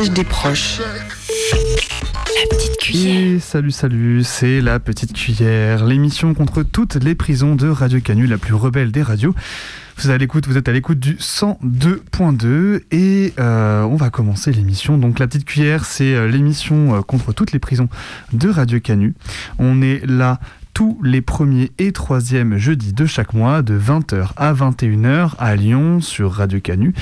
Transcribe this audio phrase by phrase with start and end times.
[0.00, 0.80] Message des proches.
[0.80, 3.34] La petite cuillère.
[3.34, 8.26] Et salut, salut, c'est la petite cuillère, l'émission contre toutes les prisons de Radio Canu,
[8.26, 9.34] la plus rebelle des radios.
[9.98, 14.52] Vous êtes à l'écoute, vous êtes à l'écoute du 102.2 et euh, on va commencer
[14.52, 14.96] l'émission.
[14.96, 17.90] Donc la petite cuillère, c'est euh, l'émission euh, contre toutes les prisons
[18.32, 19.12] de Radio Canu.
[19.58, 20.40] On est là
[20.74, 26.00] tous les premiers et troisièmes jeudis de chaque mois de 20h à 21h à Lyon
[26.00, 26.94] sur Radio Canu,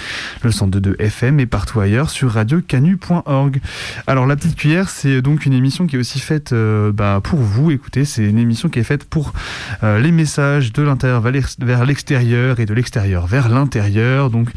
[0.43, 3.61] le 102.2 FM et partout ailleurs sur radiocanu.org.
[4.07, 7.39] Alors la petite cuillère, c'est donc une émission qui est aussi faite euh, bah, pour
[7.39, 7.71] vous.
[7.71, 9.33] Écoutez, c'est une émission qui est faite pour
[9.83, 14.31] euh, les messages de l'intérieur vers l'extérieur et de l'extérieur vers l'intérieur.
[14.31, 14.49] Donc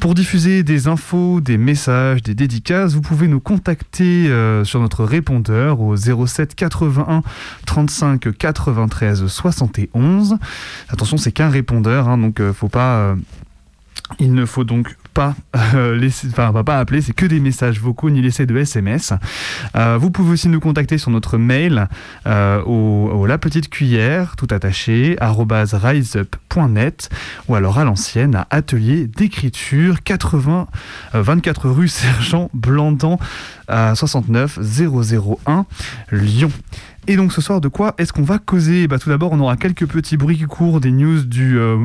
[0.00, 5.04] pour diffuser des infos, des messages, des dédicaces, vous pouvez nous contacter euh, sur notre
[5.04, 7.22] répondeur au 07 81
[7.66, 10.36] 35 93 71.
[10.88, 12.96] Attention, c'est qu'un répondeur, hein, donc euh, faut pas.
[12.96, 13.16] euh,
[14.18, 15.34] il ne faut donc pas
[15.74, 19.14] euh, laisser, pas appeler, c'est que des messages vocaux ni laisser de SMS.
[19.74, 21.88] Vous pouvez aussi nous contacter sur notre mail
[22.26, 27.10] au, la petite cuillère, tout attaché, riseup.net
[27.48, 30.66] ou alors à l'ancienne à atelier d'écriture 80
[31.14, 33.18] euh, 24 rue Sergent Blandan
[33.68, 35.66] à 69 001
[36.10, 36.50] Lyon.
[37.08, 38.86] Et donc ce soir, de quoi est-ce qu'on va causer?
[38.86, 41.78] Bah, Tout d'abord, on aura quelques petits bruits qui courent, des news du, euh,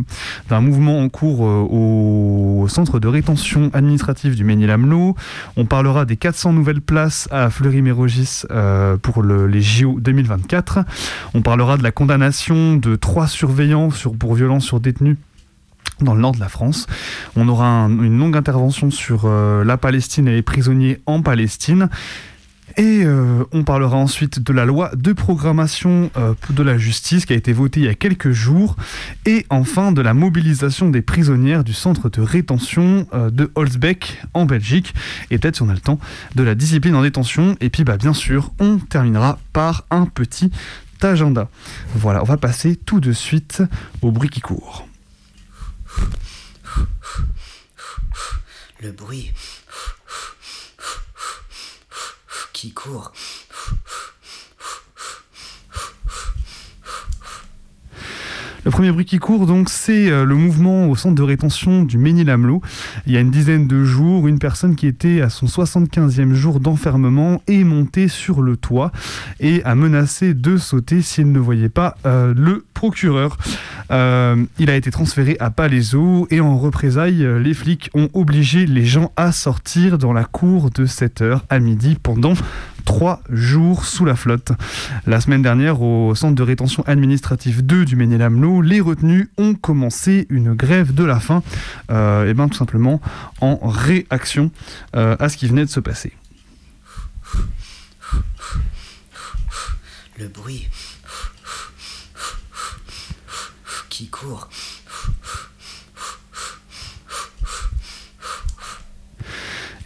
[0.50, 5.16] d'un mouvement en cours euh, au centre de rétention administrative du Ménil-Amelot.
[5.55, 10.79] On parlera des 400 nouvelles places à Fleury-Mérogis euh, pour le- les JO 2024.
[11.34, 15.17] On parlera de la condamnation de trois surveillants sur, pour violence sur détenus
[15.99, 16.85] dans le nord de la France.
[17.35, 21.89] On aura un- une longue intervention sur la Palestine et les prisonniers en Palestine.
[22.78, 27.34] Et euh, on parlera ensuite de la loi de programmation euh, de la justice qui
[27.34, 28.76] a été votée il y a quelques jours.
[29.26, 34.46] Et enfin de la mobilisation des prisonnières du centre de rétention euh, de Holzbeck en
[34.46, 34.94] Belgique.
[35.32, 36.00] Et peut-être si on a le temps
[36.36, 37.56] de la discipline en détention.
[37.62, 40.52] Et puis bah, bien sûr, on terminera par un petit
[41.02, 41.50] agenda.
[41.96, 43.64] Voilà, on va passer tout de suite
[44.04, 44.88] au bruit qui court.
[48.84, 49.34] Le bruit
[52.57, 53.12] qui court.
[58.67, 61.97] Le premier bruit qui court, donc, c'est euh, le mouvement au centre de rétention du
[61.97, 62.61] Ménil-Amelot.
[63.05, 66.59] Il y a une dizaine de jours, une personne qui était à son 75e jour
[66.59, 68.91] d'enfermement est montée sur le toit
[69.39, 73.38] et a menacé de sauter s'il ne voyait pas euh, le procureur.
[73.89, 78.84] Euh, il a été transféré à Palaiso et en représailles, les flics ont obligé les
[78.84, 82.34] gens à sortir dans la cour de 7h à midi pendant
[82.87, 84.53] trois jours sous la flotte.
[85.05, 90.25] La semaine dernière, au centre de rétention administrative 2 du Ménil-Amelot, les retenus ont commencé
[90.29, 91.43] une grève de la faim,
[91.91, 93.01] euh, et ben tout simplement
[93.41, 94.51] en réaction
[94.95, 96.13] euh, à ce qui venait de se passer.
[100.17, 100.69] Le bruit
[103.89, 104.49] qui court.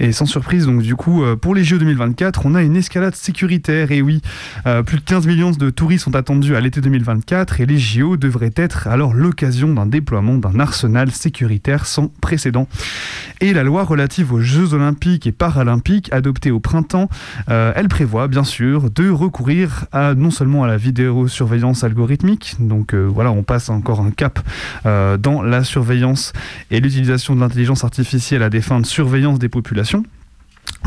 [0.03, 3.13] Et sans surprise, donc du coup, euh, pour les JO 2024, on a une escalade
[3.13, 3.91] sécuritaire.
[3.91, 4.19] Et oui,
[4.65, 8.17] euh, plus de 15 millions de touristes sont attendus à l'été 2024 et les JO
[8.17, 12.67] devraient être alors l'occasion d'un déploiement d'un arsenal sécuritaire sans précédent.
[13.41, 17.07] Et la loi relative aux Jeux olympiques et paralympiques, adoptée au printemps,
[17.49, 22.95] euh, elle prévoit bien sûr de recourir à non seulement à la vidéosurveillance algorithmique, donc
[22.95, 24.39] voilà, on passe encore un cap
[24.83, 26.33] dans la surveillance
[26.71, 30.20] et l'utilisation de l'intelligence artificielle à des fins de surveillance des populations formation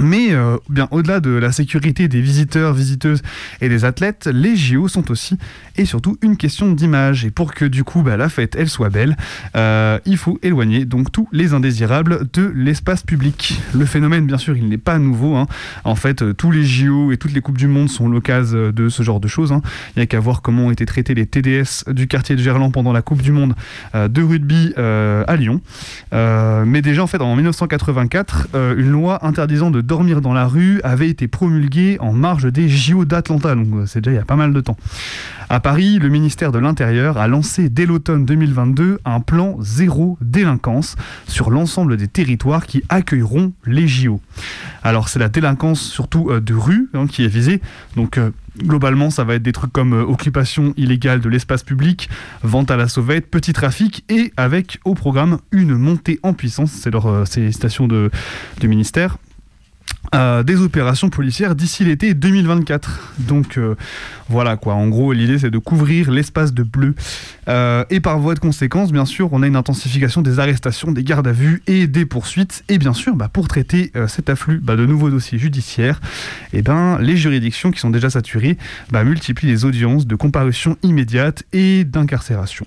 [0.00, 3.22] mais euh, bien au-delà de la sécurité des visiteurs, visiteuses
[3.60, 5.38] et des athlètes, les JO sont aussi
[5.76, 7.24] et surtout une question d'image.
[7.24, 9.16] Et pour que du coup bah, la fête elle soit belle,
[9.56, 13.60] euh, il faut éloigner donc tous les indésirables de l'espace public.
[13.74, 15.36] Le phénomène bien sûr il n'est pas nouveau.
[15.36, 15.46] hein.
[15.84, 18.88] En fait euh, tous les JO et toutes les coupes du monde sont l'occasion de
[18.88, 19.52] ce genre de choses.
[19.52, 19.62] hein.
[19.94, 22.72] Il n'y a qu'à voir comment ont été traités les TDS du quartier de Gerland
[22.72, 23.54] pendant la Coupe du Monde
[23.94, 25.60] de rugby à Lyon.
[26.12, 30.80] Mais déjà en fait en 1984, euh, une loi interdisant de dormir dans la rue
[30.82, 34.36] avait été promulguée en marge des JO d'Atlanta, donc c'est déjà il y a pas
[34.36, 34.76] mal de temps.
[35.48, 40.96] À Paris, le ministère de l'Intérieur a lancé dès l'automne 2022 un plan zéro délinquance
[41.28, 44.20] sur l'ensemble des territoires qui accueilleront les JO.
[44.82, 47.60] Alors c'est la délinquance surtout de rue hein, qui est visée,
[47.96, 48.18] donc
[48.58, 52.08] Globalement, ça va être des trucs comme euh, occupation illégale de l'espace public,
[52.42, 56.90] vente à la sauvette, petit trafic et avec au programme une montée en puissance, c'est
[56.90, 58.10] leur euh, de,
[58.60, 59.18] du ministère,
[60.14, 63.14] euh, des opérations policières d'ici l'été 2024.
[63.18, 63.74] Donc euh,
[64.28, 66.94] voilà quoi, en gros l'idée c'est de couvrir l'espace de bleu.
[67.48, 71.02] Euh, et par voie de conséquence, bien sûr, on a une intensification des arrestations, des
[71.02, 72.64] gardes à vue et des poursuites.
[72.68, 76.00] Et bien sûr, bah, pour traiter cet afflux bah, de nouveaux dossiers judiciaires,
[76.52, 78.56] eh ben, les juridictions qui sont déjà saturées
[78.90, 82.66] bah, multiplient les audiences de comparution immédiate et d'incarcération.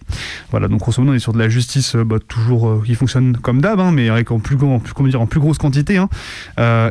[0.51, 1.95] Voilà, donc grosso modo on est sur de la justice
[2.27, 5.97] toujours qui fonctionne comme d'hab, hein, mais avec en plus, grand, en plus grosse quantité.
[5.97, 6.09] Hein.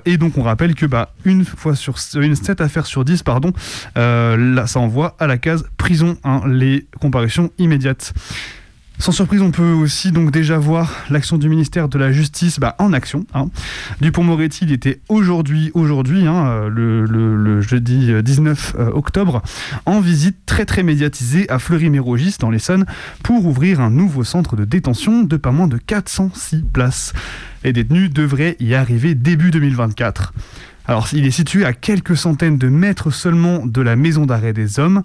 [0.04, 3.52] et donc on rappelle que bah, une fois sur une, 7 affaires sur 10, pardon,
[3.96, 8.14] euh, là, ça envoie à la case prison hein, les comparutions immédiates.
[8.98, 12.75] Sans surprise, on peut aussi donc déjà voir l'action du ministère de la Justice bah,
[12.78, 13.26] en action.
[13.34, 13.50] Hein.
[14.00, 15.70] Dupont-Moretti, était aujourd'hui,
[16.26, 19.43] hein, euh, le, jeudi 19 euh, octobre,
[19.84, 22.87] en visite très très médiatisée à Fleury-Mérogis dans l'Essonne
[23.22, 27.12] pour ouvrir un nouveau centre de détention de pas moins de 406 places.
[27.64, 30.32] Les détenus devraient y arriver début 2024.
[30.88, 34.78] Alors, il est situé à quelques centaines de mètres seulement de la maison d'arrêt des
[34.78, 35.02] hommes.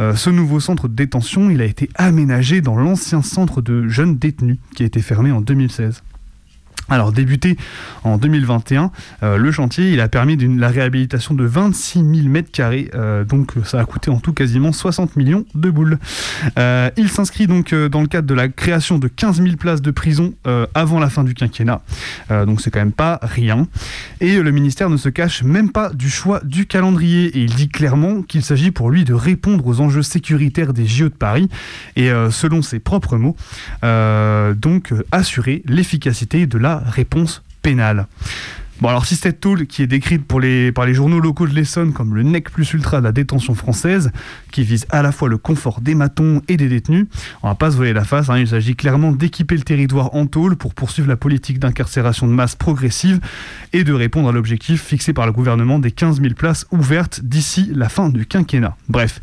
[0.00, 4.16] Euh, ce nouveau centre de détention, il a été aménagé dans l'ancien centre de jeunes
[4.16, 6.02] détenus qui a été fermé en 2016.
[6.90, 7.56] Alors débuté
[8.02, 8.90] en 2021,
[9.22, 13.52] euh, le chantier il a permis la réhabilitation de 26 000 mètres carrés, euh, donc
[13.64, 15.98] ça a coûté en tout quasiment 60 millions de boules.
[16.58, 19.92] Euh, il s'inscrit donc dans le cadre de la création de 15 000 places de
[19.92, 20.34] prison
[20.74, 21.80] avant la fin du quinquennat,
[22.28, 23.68] donc c'est quand même pas rien.
[24.20, 27.68] Et le ministère ne se cache même pas du choix du calendrier et il dit
[27.68, 31.48] clairement qu'il s'agit pour lui de répondre aux enjeux sécuritaires des JO de Paris
[31.94, 33.36] et selon ses propres mots,
[33.82, 38.06] donc assurer l'efficacité de la réponse pénale.
[38.80, 42.14] Bon, alors si cette tôle qui est décrite par les journaux locaux de l'Essonne comme
[42.14, 44.10] le nec plus ultra de la détention française,
[44.52, 47.06] qui vise à la fois le confort des matons et des détenus,
[47.42, 50.24] on va pas se voiler la face, hein, il s'agit clairement d'équiper le territoire en
[50.24, 53.20] tôle pour poursuivre la politique d'incarcération de masse progressive
[53.74, 57.70] et de répondre à l'objectif fixé par le gouvernement des 15 000 places ouvertes d'ici
[57.74, 58.78] la fin du quinquennat.
[58.88, 59.20] Bref,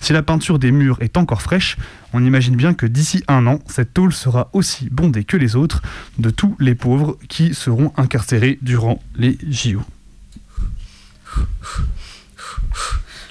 [0.00, 1.76] si la peinture des murs est encore fraîche,
[2.12, 5.82] on imagine bien que d'ici un an, cette tôle sera aussi bondée que les autres
[6.18, 9.82] de tous les pauvres qui seront incarcérés durant les JO.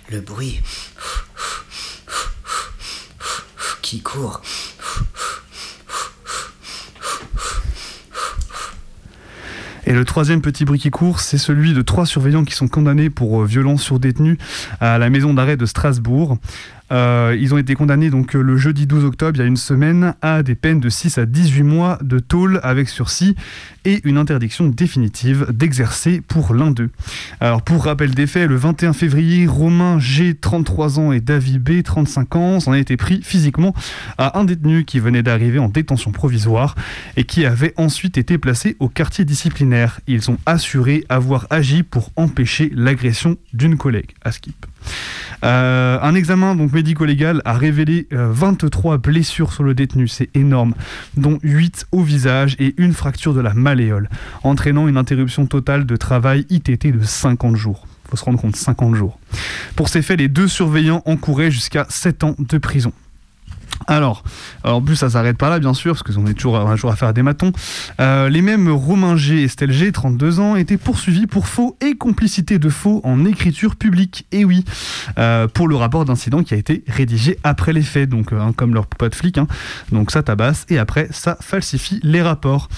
[0.09, 0.61] Le bruit
[3.81, 4.41] qui court.
[9.85, 13.09] Et le troisième petit bruit qui court, c'est celui de trois surveillants qui sont condamnés
[13.09, 14.37] pour euh, violence sur détenus
[14.79, 16.37] à la maison d'arrêt de Strasbourg.
[16.91, 19.57] Euh, ils ont été condamnés donc euh, le jeudi 12 octobre, il y a une
[19.57, 23.35] semaine, à des peines de 6 à 18 mois de tôle avec sursis
[23.85, 26.89] et une interdiction définitive d'exercer pour l'un d'eux.
[27.39, 31.83] Alors pour rappel des faits, le 21 février, Romain G, 33 ans et David B,
[31.83, 33.73] 35 ans, s'en a été pris physiquement
[34.17, 36.75] à un détenu qui venait d'arriver en détention provisoire
[37.17, 39.99] et qui avait ensuite été placé au quartier disciplinaire.
[40.07, 44.68] Ils ont assuré avoir agi pour empêcher l'agression d'une collègue à Skip.
[45.43, 50.73] Euh, un examen médico-légal a révélé 23 euh, blessures sur le détenu, c'est énorme,
[51.15, 54.09] dont 8 au visage et une fracture de la malléole,
[54.43, 57.85] entraînant une interruption totale de travail ITT de 50 jours.
[58.05, 59.19] Il faut se rendre compte, 50 jours.
[59.75, 62.91] Pour ces faits, les deux surveillants encouraient jusqu'à 7 ans de prison.
[63.87, 64.23] Alors,
[64.63, 66.95] en plus, ça s'arrête pas là, bien sûr, parce qu'on est toujours un jour à
[66.95, 67.51] faire des matons.
[67.99, 71.95] Euh, les mêmes Romain G et Estelle G, 32 ans, étaient poursuivis pour faux et
[71.95, 74.27] complicité de faux en écriture publique.
[74.31, 74.63] Et oui,
[75.17, 78.73] euh, pour le rapport d'incident qui a été rédigé après les faits, donc hein, comme
[78.73, 79.37] leur pote flic.
[79.37, 79.47] Hein.
[79.91, 82.69] Donc ça tabasse et après ça falsifie les rapports.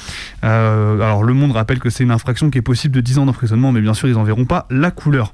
[0.43, 3.25] Euh, alors le Monde rappelle que c'est une infraction qui est possible de 10 ans
[3.25, 5.33] d'emprisonnement, mais bien sûr ils n'en verront pas la couleur.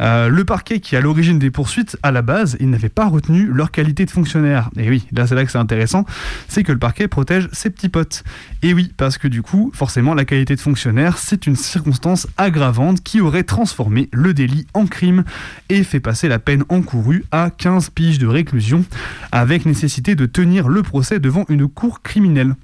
[0.00, 3.46] le parquet qui est à l'origine des poursuites, à la base, il n'avait pas retenu
[3.46, 4.70] leur qualité de fonctionnaire.
[5.12, 6.04] Là c'est là que c'est intéressant,
[6.48, 8.24] c'est que le parquet protège ses petits potes.
[8.62, 13.02] Et oui, parce que du coup, forcément, la qualité de fonctionnaire, c'est une circonstance aggravante
[13.02, 15.24] qui aurait transformé le délit en crime
[15.68, 18.84] et fait passer la peine encourue à 15 piges de réclusion,
[19.32, 22.54] avec nécessité de tenir le procès devant une cour criminelle.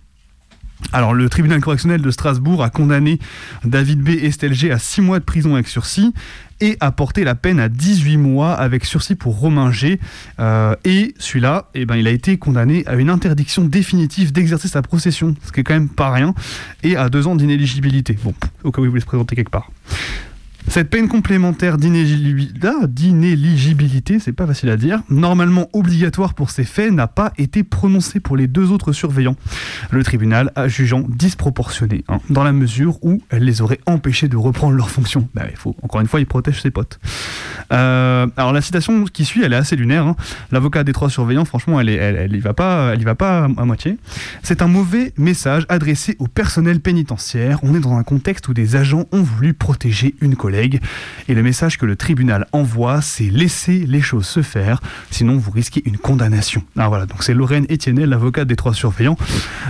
[0.92, 3.18] Alors, le tribunal correctionnel de Strasbourg a condamné
[3.64, 4.08] David B.
[4.08, 6.12] Estelger à 6 mois de prison avec sursis
[6.60, 10.00] et a porté la peine à 18 mois avec sursis pour Romain G.
[10.40, 14.82] Euh, et celui-là, eh ben, il a été condamné à une interdiction définitive d'exercer sa
[14.82, 16.34] procession, ce qui est quand même pas rien,
[16.82, 18.18] et à deux ans d'inéligibilité.
[18.22, 18.34] Bon,
[18.64, 19.70] au cas où il voulait se présenter quelque part.
[20.68, 26.92] Cette peine complémentaire ah, d'inéligibilité, c'est pas facile à dire, normalement obligatoire pour ces faits,
[26.92, 29.36] n'a pas été prononcée pour les deux autres surveillants.
[29.90, 34.36] Le tribunal a jugeant disproportionné, hein, dans la mesure où elle les aurait empêchés de
[34.36, 35.28] reprendre leurs fonctions.
[35.34, 37.00] Bah, il faut, encore une fois, il protège ses potes.
[37.72, 40.06] Euh, alors la citation qui suit, elle est assez lunaire.
[40.06, 40.16] Hein.
[40.52, 43.96] L'avocat des trois surveillants, franchement, elle, y va pas, elle y va pas à moitié.
[44.42, 47.58] C'est un mauvais message adressé au personnel pénitentiaire.
[47.62, 50.36] On est dans un contexte où des agents ont voulu protéger une
[51.28, 54.80] Et le message que le tribunal envoie, c'est laisser les choses se faire,
[55.10, 56.62] sinon vous risquez une condamnation.
[56.76, 59.16] Ah voilà, donc c'est Lorraine Etienne, l'avocate des trois surveillants.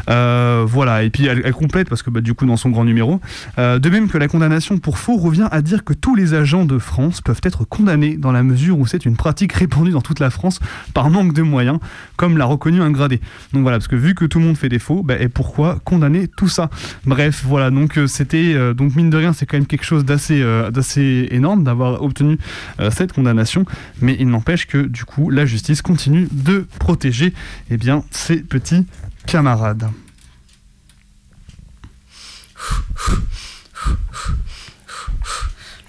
[0.08, 3.20] Euh, voilà, et puis elle, complète, parce que bah, du coup, dans son grand numéro,
[3.58, 6.64] euh, de même que la condamnation pour faux revient à dire que tous les agents
[6.64, 10.20] de France peuvent être condamnés dans la mesure où c'est une pratique répandue dans toute
[10.20, 10.60] la France
[10.94, 11.78] par manque de moyens,
[12.16, 13.20] comme l'a reconnu un gradé.
[13.52, 15.78] Donc voilà, parce que vu que tout le monde fait des faux, bah, et pourquoi
[15.84, 16.70] condamner tout ça?
[17.04, 20.42] Bref, voilà, donc euh, c'était, donc mine de rien, c'est quand même quelque chose d'assez
[20.78, 22.38] assez énorme d'avoir obtenu
[22.80, 23.64] euh, cette condamnation,
[24.00, 27.32] mais il n'empêche que du coup la justice continue de protéger
[27.70, 28.86] eh bien, ses petits
[29.26, 29.88] camarades.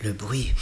[0.03, 0.53] Le bruit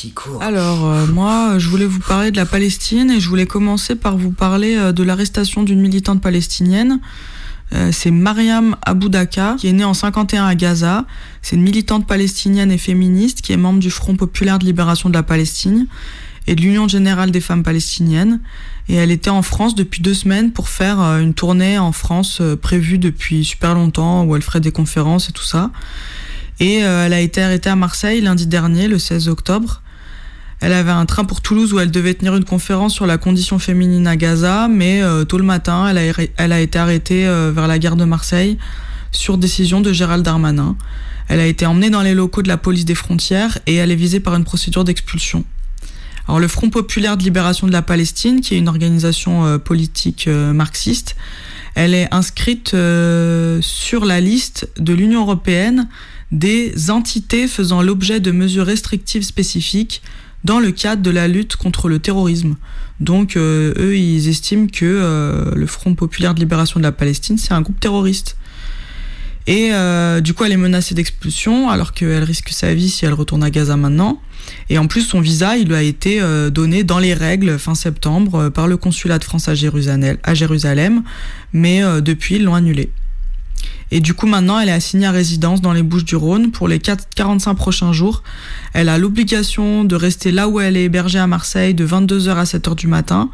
[0.00, 0.42] qui court.
[0.42, 4.16] Alors, euh, moi, je voulais vous parler de la Palestine et je voulais commencer par
[4.16, 7.39] vous parler euh, de l'arrestation d'une militante palestinienne euh,
[7.92, 11.04] c'est Mariam Aboudaka, qui est née en 51 à Gaza.
[11.42, 15.14] C'est une militante palestinienne et féministe qui est membre du Front populaire de libération de
[15.14, 15.86] la Palestine
[16.46, 18.40] et de l'Union générale des femmes palestiniennes.
[18.88, 22.38] Et elle était en France depuis deux semaines pour faire euh, une tournée en France
[22.40, 25.70] euh, prévue depuis super longtemps, où elle ferait des conférences et tout ça.
[26.58, 29.80] Et elle a été arrêtée à Marseille lundi dernier, le 16 octobre.
[30.60, 33.58] Elle avait un train pour Toulouse où elle devait tenir une conférence sur la condition
[33.58, 37.50] féminine à Gaza, mais euh, tôt le matin, elle a, elle a été arrêtée euh,
[37.54, 38.58] vers la gare de Marseille
[39.10, 40.76] sur décision de Gérald Darmanin.
[41.28, 43.96] Elle a été emmenée dans les locaux de la police des frontières et elle est
[43.96, 45.44] visée par une procédure d'expulsion.
[46.28, 50.28] Alors le Front populaire de libération de la Palestine, qui est une organisation euh, politique
[50.28, 51.16] marxiste,
[51.74, 55.88] elle est inscrite sur la liste de l'Union européenne
[56.32, 60.02] des entités faisant l'objet de mesures restrictives spécifiques
[60.44, 62.56] dans le cadre de la lutte contre le terrorisme.
[63.00, 67.38] Donc euh, eux, ils estiment que euh, le Front populaire de libération de la Palestine,
[67.38, 68.36] c'est un groupe terroriste.
[69.46, 73.14] Et euh, du coup, elle est menacée d'expulsion alors qu'elle risque sa vie si elle
[73.14, 74.20] retourne à Gaza maintenant.
[74.68, 76.20] Et en plus, son visa, il lui a été
[76.50, 81.02] donné dans les règles fin septembre par le consulat de France à Jérusalem, à Jérusalem
[81.52, 82.90] mais depuis, ils l'ont annulé.
[83.92, 86.68] Et du coup, maintenant, elle est assignée à résidence dans les Bouches du Rhône pour
[86.68, 88.22] les 4, 45 prochains jours.
[88.72, 92.44] Elle a l'obligation de rester là où elle est hébergée à Marseille de 22h à
[92.44, 93.30] 7h du matin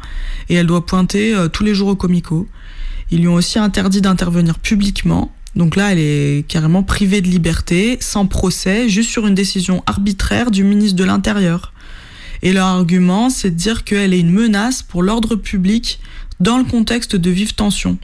[0.49, 2.47] et elle doit pointer euh, tous les jours au Comico.
[3.11, 5.31] Ils lui ont aussi interdit d'intervenir publiquement.
[5.55, 10.51] Donc là, elle est carrément privée de liberté, sans procès, juste sur une décision arbitraire
[10.51, 11.73] du ministre de l'Intérieur.
[12.41, 15.99] Et leur argument, c'est de dire qu'elle est une menace pour l'ordre public
[16.39, 17.97] dans le contexte de vives tensions.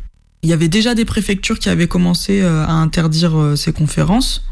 [0.44, 4.44] Il y avait déjà des préfectures qui avaient commencé euh, à interdire euh, ces conférences.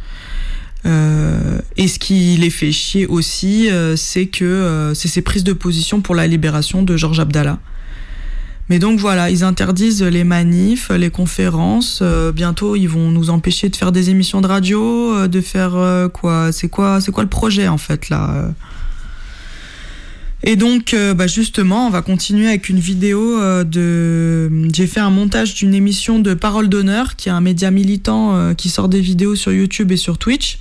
[0.85, 6.01] Euh, et ce qui les fait chier aussi, c'est que c'est ces prises de position
[6.01, 7.59] pour la libération de Georges Abdallah.
[8.69, 12.01] Mais donc voilà, ils interdisent les manifs, les conférences.
[12.33, 16.69] bientôt, ils vont nous empêcher de faire des émissions de radio, de faire quoi C'est
[16.69, 18.51] quoi C'est quoi le projet en fait là
[20.43, 24.69] et donc, euh, bah justement, on va continuer avec une vidéo euh, de.
[24.73, 28.53] J'ai fait un montage d'une émission de Parole d'honneur, qui est un média militant euh,
[28.55, 30.57] qui sort des vidéos sur YouTube et sur Twitch.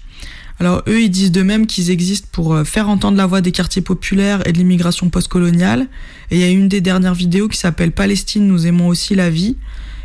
[0.59, 3.81] Alors eux, ils disent de même qu'ils existent pour faire entendre la voix des quartiers
[3.81, 5.89] populaires et de l'immigration postcoloniale.
[6.31, 9.31] Et il y a une des dernières vidéos qui s'appelle Palestine, nous aimons aussi la
[9.31, 9.57] vie.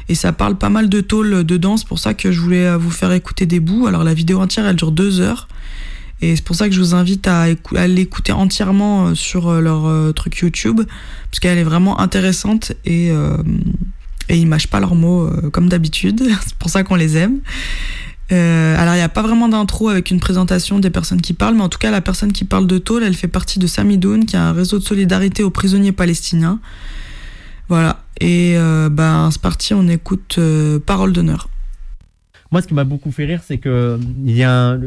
[0.08, 2.92] Et ça parle pas mal de tôle dedans, c'est pour ça que je voulais vous
[2.92, 3.86] faire écouter des bouts.
[3.88, 5.50] Alors la vidéo entière, elle dure deux heures.
[6.26, 7.46] Et c'est pour ça que je vous invite à,
[7.88, 10.82] l'écouter entièrement euh, sur euh, leur euh, truc YouTube,
[11.30, 13.10] parce qu'elle est vraiment intéressante et,
[14.30, 16.24] et ils mâchent pas leurs mots comme d'habitude.
[16.42, 17.42] c'est pour ça qu'on les aime.
[18.32, 21.64] alors il n'y a pas vraiment d'intro avec une présentation des personnes qui parlent, mais
[21.64, 24.36] en tout cas la personne qui parle de Tôle, elle fait partie de Samidoun, qui
[24.36, 26.60] est un réseau de solidarité aux prisonniers palestiniens.
[27.70, 28.04] Voilà.
[28.20, 28.56] Et
[28.90, 30.40] ben c'est parti, on écoute
[30.88, 31.50] Parole d'honneur.
[32.56, 34.80] Moi, ce qui m'a beaucoup fait rire, c'est que il y a un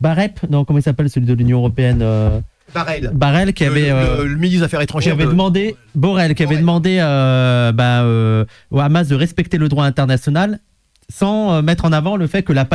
[0.00, 2.40] Barep, non, comment il s'appelle celui de l'Union européenne euh,
[2.72, 3.10] Barrel.
[3.12, 6.56] Barrel qui avait le, le, ministre des Affaires étrangères qui avait demandé Borrell qui avait
[6.56, 10.60] demandé euh, bah, euh, au Hamas de respecter le droit international
[11.10, 12.66] sans euh, mettre en avant le fait que la,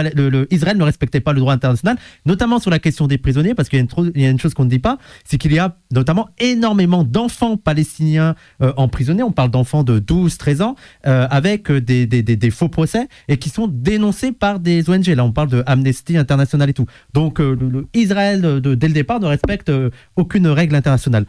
[0.51, 3.79] Israël ne respectait pas le droit international, notamment sur la question des prisonniers, parce qu'il
[3.79, 7.57] y, a une chose qu'on ne dit pas, c'est qu'il y a notamment énormément d'enfants
[7.57, 10.75] palestiniens euh, emprisonnés, on parle d'enfants de 12, 13 ans,
[11.07, 15.07] euh, avec des, faux procès, et qui sont dénoncés par des ONG.
[15.07, 16.85] Là, on parle de Amnesty International et tout.
[17.13, 19.71] Donc, le, Israël, dès le départ, ne respecte
[20.15, 21.25] aucune règle internationale.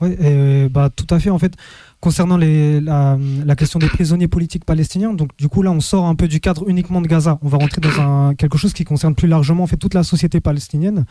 [0.00, 0.16] Oui,
[0.70, 1.30] bah, tout à fait.
[1.30, 1.54] En fait,
[2.00, 6.28] concernant la, question des prisonniers politiques palestiniens, donc du coup là on sort un peu
[6.28, 7.38] du cadre uniquement de Gaza.
[7.42, 10.40] On va rentrer dans quelque chose qui concerne plus largement en fait toute la société
[10.40, 11.06] palestinienne.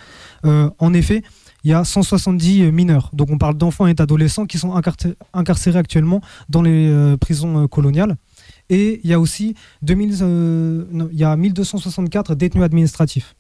[0.45, 1.23] Euh, en effet,
[1.63, 3.09] il y a 170 mineurs.
[3.13, 4.79] Donc on parle d'enfants et d'adolescents qui sont
[5.33, 8.15] incarcérés actuellement dans les euh, prisons euh, coloniales.
[8.69, 10.17] Et il y a aussi 2000,
[11.11, 13.35] il y a 1264 détenus administratifs.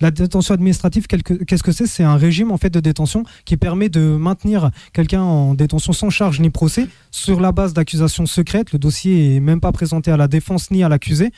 [0.00, 1.86] La détention administrative, qu'est-ce que c'est?
[1.86, 6.10] C'est un régime en fait de détention qui permet de maintenir quelqu'un en détention sans
[6.10, 8.72] charge ni procès sur la base d'accusations secrètes.
[8.72, 11.30] Le dossier est même pas présenté à la défense ni à l'accusé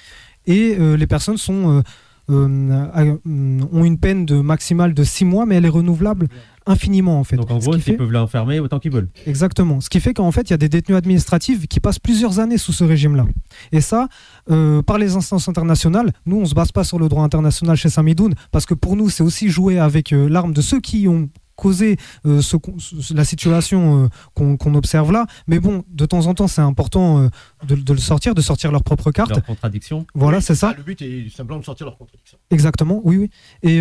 [0.47, 1.83] et euh, les personnes sont euh,
[2.29, 6.29] ont une peine de maximale de 6 mois, mais elle est renouvelable
[6.69, 7.37] infiniment en fait.
[7.37, 9.09] Donc en gros, ils peuvent l'enfermer autant qu'ils veulent.
[9.27, 9.81] Exactement.
[9.81, 12.59] Ce qui fait qu'en fait, il y a des détenus administratifs qui passent plusieurs années
[12.59, 13.27] sous ce régime-là.
[13.73, 14.09] Et ça,
[14.51, 17.89] euh, par les instances internationales, nous, on se base pas sur le droit international chez
[17.89, 21.29] Samidoun, parce que pour nous, c'est aussi jouer avec euh, l'arme de ceux qui ont
[21.59, 22.41] causer euh,
[23.11, 25.27] la situation euh, qu'on observe là.
[25.49, 27.29] Mais bon, de temps en temps, c'est important euh,
[27.67, 29.31] de, le sortir, de sortir leur propre carte.
[29.31, 30.07] Leur contradiction.
[30.15, 30.73] Voilà, c'est ça.
[30.77, 32.39] Le but est simplement de sortir leur contradiction.
[32.51, 33.31] Exactement, oui, oui.
[33.63, 33.79] Et,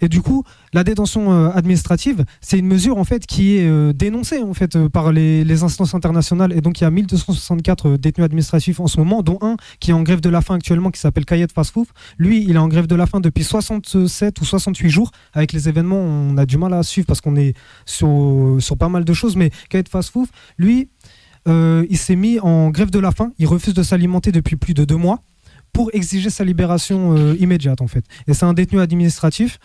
[0.00, 4.54] et du coup, la détention administrative, c'est une mesure en fait qui est dénoncée en
[4.54, 6.52] fait par les, les, instances internationales.
[6.52, 9.94] Et donc, il y a 1264 détenus administratifs en ce moment, dont un qui est
[9.94, 11.88] en grève de la faim actuellement, qui s'appelle Kayet Fasfouf.
[12.18, 15.10] Lui, il est en grève de la faim depuis 67 ou 68 jours.
[15.34, 17.54] Avec les événements, on a du mal à parce qu'on est
[17.84, 19.36] sur, pas mal de choses.
[19.36, 20.28] Mais Kaed Fasfouf,
[20.58, 20.90] lui,
[21.48, 23.32] euh, il s'est mis en grève de la faim.
[23.38, 25.22] Il refuse de s'alimenter depuis plus de deux mois
[25.72, 28.04] pour exiger sa libération euh, immédiate, en fait.
[28.28, 29.58] Et c'est un détenu administratif.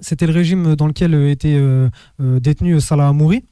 [0.00, 3.44] C'était le régime dans lequel était euh, détenu Salah Amouri.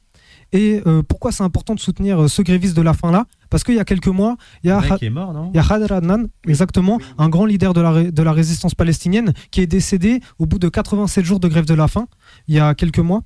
[0.51, 3.85] Et pourquoi c'est important de soutenir ce gréviste de la faim-là parce qu'il y a
[3.85, 4.81] quelques mois, il y a,
[5.91, 10.45] Adnan, exactement, un grand leader de la, de la résistance palestinienne, qui est décédé au
[10.45, 12.07] bout de 87 jours de grève de la faim,
[12.47, 13.23] il y a quelques mois.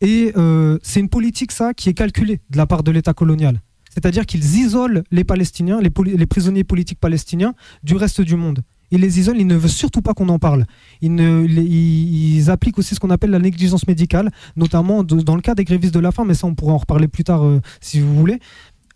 [0.00, 3.60] Et euh, c'est une politique, ça, qui est calculée de la part de l'État colonial.
[3.88, 8.62] C'est-à-dire qu'ils isolent les Palestiniens, les, les, prisonniers politiques palestiniens, du reste du monde.
[8.92, 10.66] Ils les isolent, ils ne veulent surtout pas qu'on en parle.
[11.00, 15.54] Ils, ne, ils, appliquent aussi ce qu'on appelle la négligence médicale, notamment dans le cas
[15.54, 18.00] des grévistes de la faim, mais ça on pourra en reparler plus tard euh, si
[18.00, 18.38] vous voulez.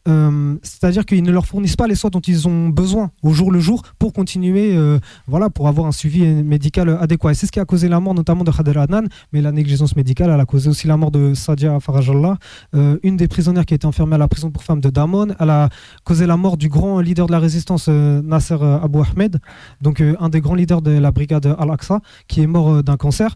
[0.08, 3.50] Euh, c'est-à-dire qu'ils ne leur fournissent pas les soins dont ils ont besoin au jour
[3.50, 7.32] le jour pour continuer, euh, voilà, pour avoir un suivi médical adéquat.
[7.32, 9.96] Et c'est ce qui a causé la mort notamment de Khader Adnan, mais la négligence
[9.96, 12.38] médicale, elle a causé aussi la mort de Sadia Farajallah,
[12.74, 15.28] euh, une des prisonnières qui a été enfermée à la prison pour femmes de Damon.
[15.38, 15.68] Elle a
[16.04, 19.38] causé la mort du grand leader de la résistance, Nasser Abu Ahmed,
[19.80, 23.34] donc un des grands leaders de la brigade Al-Aqsa, qui est mort d'un cancer.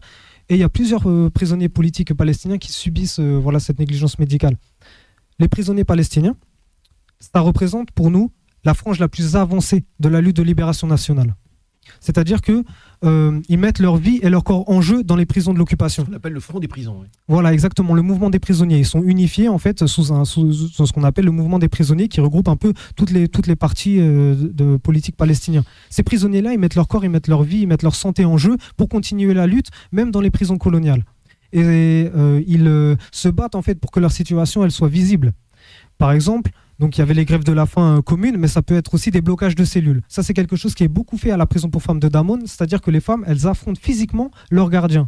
[0.49, 1.03] Et il y a plusieurs
[1.33, 4.55] prisonniers politiques palestiniens qui subissent voilà, cette négligence médicale.
[5.39, 6.35] Les prisonniers palestiniens,
[7.21, 8.31] ça représente pour nous
[8.63, 11.35] la frange la plus avancée de la lutte de libération nationale.
[11.99, 12.63] C'est-à-dire que
[13.03, 16.05] euh, ils mettent leur vie et leur corps en jeu dans les prisons de l'occupation.
[16.09, 17.03] On appelle le front des prisons.
[17.27, 18.77] Voilà, exactement, le mouvement des prisonniers.
[18.77, 22.07] Ils sont unifiés en fait sous, un, sous, ce qu'on appelle le mouvement des prisonniers,
[22.07, 25.63] qui regroupe un peu toutes les toutes les parties euh, de politique palestinienne.
[25.89, 28.37] Ces prisonniers-là, ils mettent leur corps, ils mettent leur vie, ils mettent leur santé en
[28.37, 31.03] jeu pour continuer la lutte, même dans les prisons coloniales.
[31.53, 35.33] Et euh, ils se battent en fait pour que leur situation elle soit visible.
[35.97, 36.51] Par exemple,
[36.81, 38.95] donc il y avait les grèves de la faim euh, communes, mais ça peut être
[38.95, 40.01] aussi des blocages de cellules.
[40.07, 42.39] Ça, c'est quelque chose qui est beaucoup fait à la prison pour femmes de Damon,
[42.45, 45.07] c'est-à-dire que les femmes, elles affrontent physiquement leurs gardiens.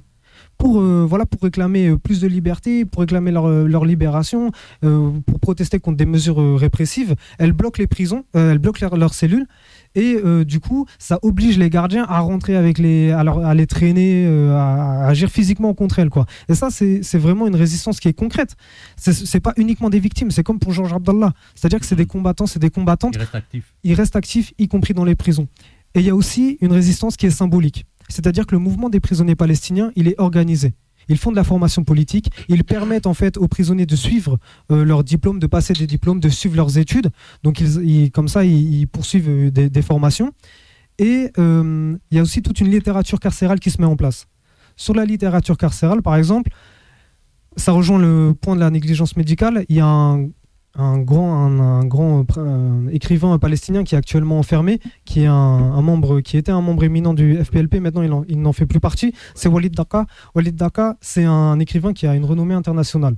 [0.60, 5.40] Pour, euh, voilà, pour réclamer euh, plus de liberté, pour réclamer leur, leur libération, pour
[5.42, 9.48] protester contre des mesures répressives, elles bloquent les prisons, elles bloquent leurs cellules
[9.96, 14.26] et euh, du coup, ça oblige les gardiens à rentrer avec les, à, les traîner,
[14.26, 16.26] euh, à, agir physiquement contre elles, quoi.
[16.50, 18.56] Et ça, c'est vraiment une résistance qui est concrète.
[18.98, 21.34] C'est pas uniquement des victimes, c'est comme pour Georges Abdallah.
[21.56, 23.16] C'est-à-dire que c'est des combattants, c'est des combattantes.
[23.16, 23.74] Ils restent actifs.
[23.84, 25.48] Ils restent actifs, y compris dans les prisons.
[25.96, 27.86] Et il y a aussi une résistance qui est symbolique.
[28.10, 30.74] C'est-à-dire que le mouvement des prisonniers palestiniens, il est organisé.
[31.10, 32.32] Ils font de la formation politique.
[32.50, 34.38] Ils permettent en fait aux prisonniers de suivre
[34.72, 37.10] euh, leurs diplômes, de passer des diplômes, de suivre leurs études.
[37.44, 40.32] Donc ils, comme ça, ils, poursuivent euh, des, formations.
[41.00, 44.28] Et euh, il y a aussi toute une littérature carcérale qui se met en place.
[44.76, 46.52] Sur la littérature carcérale, par exemple,
[47.56, 49.66] ça rejoint le point de la négligence médicale.
[49.70, 50.30] Il y a un,
[50.76, 56.22] un grand, un, grand euh, écrivain palestinien qui est actuellement enfermé, qui est un, membre,
[56.22, 57.76] qui était un membre éminent du FPLP.
[57.76, 59.14] Maintenant, il n'en fait plus partie.
[59.36, 60.06] C'est Walid Daka.
[60.34, 63.16] Walid Daka, c'est un écrivain qui a une renommée internationale.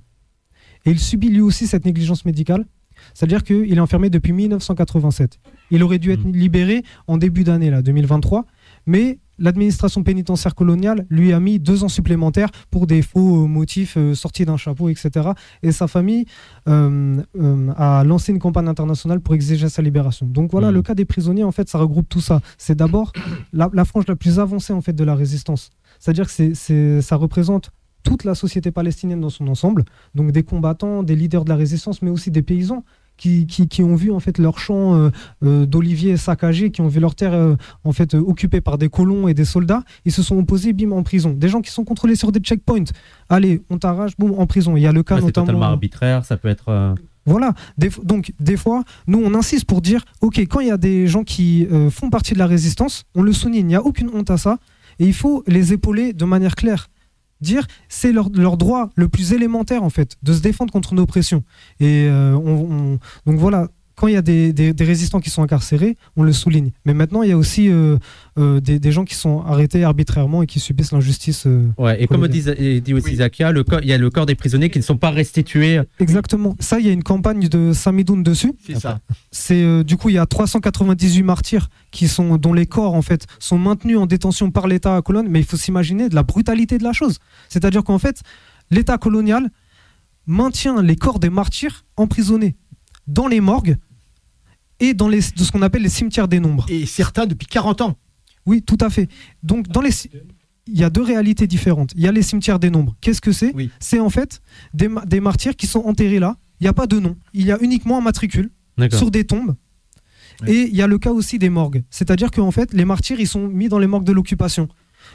[0.85, 2.65] Et il subit lui aussi cette négligence médicale.
[3.13, 5.39] C'est-à-dire qu'il est enfermé depuis 1987.
[5.71, 6.31] Il aurait dû être Mm.
[6.31, 8.45] libéré en début d'année, là, 2023.
[8.85, 13.97] Mais l'administration pénitentiaire coloniale lui a mis deux ans supplémentaires pour des faux euh, motifs
[13.97, 15.29] euh, sortis d'un chapeau, etc.
[15.63, 16.25] Et sa famille
[16.67, 20.25] euh, euh, a lancé une campagne internationale pour exiger sa libération.
[20.25, 20.73] Donc voilà, Mhm.
[20.75, 22.41] le cas des prisonniers, en fait, ça regroupe tout ça.
[22.57, 23.11] C'est d'abord
[23.53, 25.69] la, la frange la plus avancée en fait de la résistance.
[25.99, 27.71] C'est-à-dire que ça représente
[28.03, 32.01] toute la société palestinienne dans son ensemble, donc des combattants, des leaders de la résistance,
[32.01, 32.83] mais aussi des paysans
[33.17, 35.09] qui, qui, qui ont vu en fait leurs champs euh,
[35.43, 39.27] euh, d'oliviers saccagés, qui ont vu leurs terres euh, en fait occupées par des colons
[39.27, 41.31] et des soldats, ils se sont opposés, bim, en prison.
[41.31, 42.91] Des gens qui sont contrôlés sur des checkpoints.
[43.29, 44.75] Allez, on t'arrache, boum, en prison.
[44.75, 45.45] Il y a le cas Ouais, c'est notamment.
[45.47, 46.95] totalement arbitraire, ça peut être.
[47.25, 47.53] Voilà.
[47.77, 51.07] Des donc, des fois, nous, on insiste pour dire, OK, quand il y a des
[51.07, 54.09] gens qui euh, font partie de la résistance, on le souligne, il n'y a aucune
[54.13, 54.57] honte à ça,
[54.99, 56.87] et il faut les épauler de manière claire.
[57.41, 61.43] Dire, c'est leur, droit le plus élémentaire, en fait, de se défendre contre une oppression.
[61.79, 65.29] Et euh, on, on- donc voilà, quand il y a des, des- des résistants qui
[65.29, 66.71] sont incarcérés, on le souligne.
[66.85, 67.97] Mais maintenant, il y a aussi euh,
[68.37, 71.45] euh, des, des gens qui sont arrêtés arbitrairement et qui subissent l'injustice.
[71.47, 74.35] euh, Ouais, et comme dit, aussi Zakia, le corps- il y a le corps des
[74.35, 75.79] prisonniers qui ne sont pas restitués.
[75.99, 76.55] Exactement.
[76.59, 78.53] Ça, il y a une campagne de Samidoun dessus.
[78.65, 78.99] C'est ça.
[79.31, 83.01] C'est euh, du coup il y a 398 martyrs qui sont dont les corps en
[83.01, 86.77] fait sont maintenus en détention par l'État colonial, mais il faut s'imaginer de la brutalité
[86.77, 87.19] de la chose.
[87.49, 88.21] C'est-à-dire qu'en fait
[88.71, 89.49] l'État colonial
[90.27, 92.55] maintient les corps des martyrs emprisonnés
[93.07, 93.77] dans les morgues
[94.79, 96.65] et dans les de ce qu'on appelle les cimetières des nombres.
[96.69, 97.95] Et certains depuis 40 ans.
[98.45, 99.09] Oui, tout à fait.
[99.43, 99.91] Donc dans les
[100.67, 101.91] il y a deux réalités différentes.
[101.95, 102.95] Il y a les cimetières des nombres.
[102.99, 103.69] Qu'est-ce que c'est Oui.
[103.79, 104.41] C'est en fait
[104.73, 106.37] des, des martyrs qui sont enterrés là.
[106.59, 107.15] Il n'y a pas de nom.
[107.33, 108.49] Il y a uniquement un matricule
[108.91, 109.55] sur des tombes.
[110.41, 110.51] Ouais.
[110.51, 111.83] Et il y a le cas aussi des morgues.
[111.89, 114.67] C'est-à-dire qu'en fait, les martyrs, ils sont mis dans les morgues de l'occupation.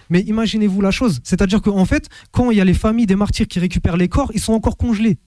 [0.08, 1.20] Mais imaginez-vous la chose.
[1.24, 4.30] C'est-à-dire qu'en fait, quand il y a les familles des martyrs qui récupèrent les corps,
[4.34, 5.18] ils sont encore congelés.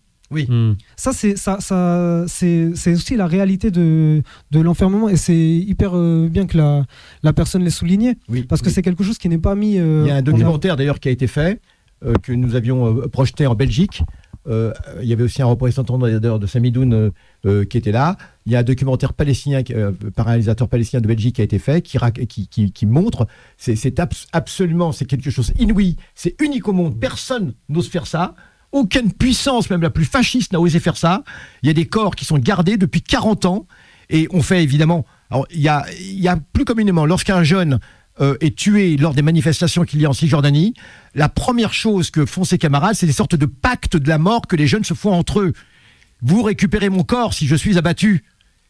[0.49, 0.73] Hmm.
[0.95, 5.07] Ça, c'est ça, ça, c'est c'est aussi la réalité de, de l'enfermement.
[5.09, 6.85] Et c'est hyper euh, bien que la,
[7.23, 8.17] la personne l'ait souligné.
[8.29, 8.43] Oui.
[8.43, 8.73] Parce que Oui.
[8.73, 9.77] c'est quelque chose qui n'est pas mis.
[9.77, 11.61] euh, Il y a un en documentaire d'ailleurs qui a été fait,
[12.05, 14.03] euh, que nous avions projeté en Belgique.
[14.45, 17.11] Euh, il y avait aussi un représentant d'ailleurs de Samidoun euh,
[17.45, 18.17] euh, qui était là.
[18.45, 19.61] Il y a un documentaire palestinien
[20.17, 23.25] par un réalisateur palestinien de Belgique qui a été fait, qui, qui, qui- qui montre,
[23.57, 28.05] c'est c'est abs- absolument, c'est quelque chose inouï, c'est unique au monde, personne n'ose faire
[28.05, 28.35] ça.
[28.73, 31.23] Aucune puissance, même la plus fasciste, n'a osé faire ça.
[31.61, 33.67] Il y a des corps qui sont gardés depuis 40 ans.
[34.09, 35.05] Et on fait évidemment.
[35.29, 37.79] Alors, il y a, plus communément, lorsqu'un jeune
[38.19, 40.73] euh, est tué lors des manifestations qu'il y a en Cisjordanie,
[41.15, 44.47] la première chose que font ses camarades, c'est des sortes de pactes de la mort
[44.47, 45.53] que les jeunes se font entre eux.
[46.21, 48.23] Vous récupérez mon corps si je suis abattu.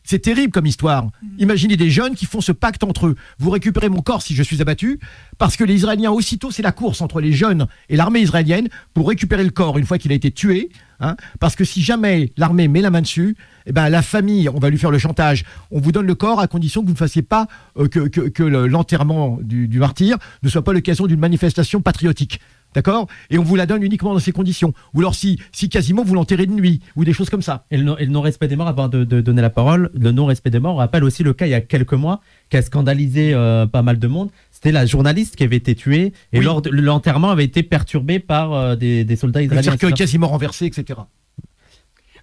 [0.03, 1.07] C'est terrible comme histoire.
[1.37, 3.15] Imaginez des jeunes qui font ce pacte entre eux.
[3.39, 4.99] Vous récupérez mon corps si je suis abattu,
[5.37, 9.07] parce que les Israéliens, aussitôt, c'est la course entre les jeunes et l'armée israélienne pour
[9.07, 10.69] récupérer le corps une fois qu'il a été tué.
[10.99, 11.15] hein.
[11.39, 13.35] parce que si jamais l'armée met la main dessus,
[13.65, 15.45] eh ben, la famille, on va lui faire le chantage.
[15.71, 18.27] On vous donne le corps à condition que vous ne fassiez pas euh, que, que-
[18.27, 22.39] que le- l'enterrement du, du martyr ne soit pas l'occasion d'une manifestation patriotique.
[22.75, 24.73] D'accord Et on vous la donne uniquement dans ces conditions.
[24.93, 27.65] Ou alors si, si quasiment vous l'enterrez de nuit, ou des choses comme ça.
[27.71, 30.49] Et le, non- le non-respect des morts, avant de, de donner la parole, le non-respect
[30.49, 33.33] des morts, on rappelle aussi le cas il y a quelques mois qui a scandalisé
[33.33, 34.29] euh, pas mal de monde.
[34.51, 36.45] C'était la journaliste qui avait été tuée et Oui.
[36.45, 39.63] lors de- l'enterrement avait été perturbé par euh, des, des soldats Le israéliens.
[39.71, 40.03] cercueil etc.
[40.03, 40.99] quasiment renversé, etc.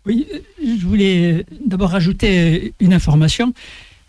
[0.07, 0.39] Oui, euh,
[0.79, 3.53] je voulais d'abord rajouter une information,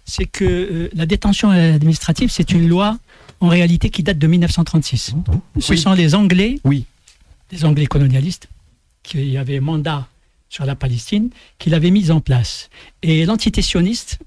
[0.06, 2.98] c'est que la détention administrative, c'est une loi
[3.42, 5.14] en réalité qui date de 1936.
[5.60, 5.78] Ce Oui.
[5.78, 6.86] sont les Anglais, Oui.
[7.52, 8.48] les Anglais colonialistes,
[9.04, 10.08] qui avaient mandat
[10.48, 12.70] sur la Palestine, qui l'avaient mise en place.
[13.02, 14.20] Et l'entité sioniste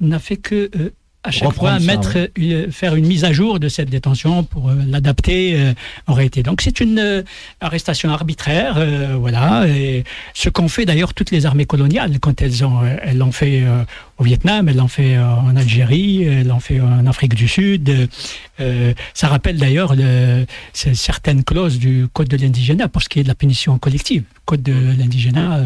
[0.00, 0.90] n'a fait que euh,
[1.24, 2.30] à chaque fois ça, mettre,
[2.70, 5.72] faire une mise à jour de cette détention pour euh, l'adapter euh,
[6.06, 6.42] en réalité.
[6.42, 7.22] Donc c'est une euh,
[7.60, 10.04] arrestation arbitraire, euh, voilà, et
[10.34, 13.62] ce qu'ont fait d'ailleurs toutes les armées coloniales quand elles ont, euh, elles l'ont fait
[14.18, 18.08] au Vietnam, elles l'ont fait en Algérie, elles l'ont fait en Afrique du Sud.
[19.14, 19.94] ça rappelle d'ailleurs
[20.72, 24.62] certaines clauses du code de l'indigénat pour ce qui est de la punition collective, code
[24.62, 25.60] de l'indigénat.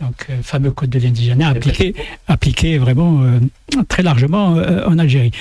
[0.00, 1.94] Donc, euh, fameux code de l'indigénat appliqué,
[2.28, 3.38] appliqué vraiment euh,
[3.88, 5.32] très largement euh, en Algérie.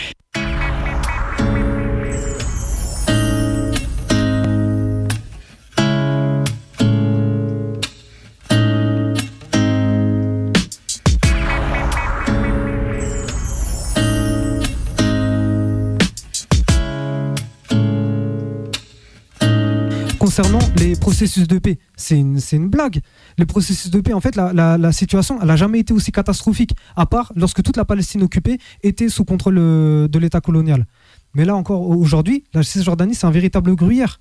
[20.35, 22.99] Concernant les processus de paix, c'est une, blague.
[23.37, 27.31] Les processus de paix, en fait, la, situation, n'a jamais été aussi catastrophique, à part
[27.37, 30.87] lorsque toute la Palestine occupée était sous contrôle euh, de l'État colonial.
[31.35, 34.19] Mais là encore, aujourd'hui, la Cisjordanie, c'est un véritable gruyère.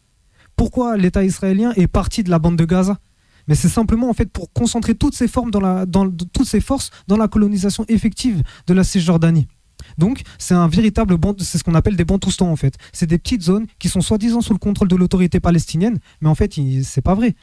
[0.55, 2.97] Pourquoi l'État israélien est parti de la bande de Gaza?
[3.49, 7.85] Mais c'est simplement en fait pour concentrer toutes dans, toutes ces forces dans la colonisation
[7.89, 9.49] effective de la Cisjordanie.
[9.99, 12.75] Donc, c'est un véritable c'est ce qu'on appelle des bantoustans en fait.
[12.93, 16.35] C'est des petites zones qui sont soi-disant sous le contrôle de l'autorité palestinienne, mais en
[16.35, 17.35] fait, c'est pas vrai.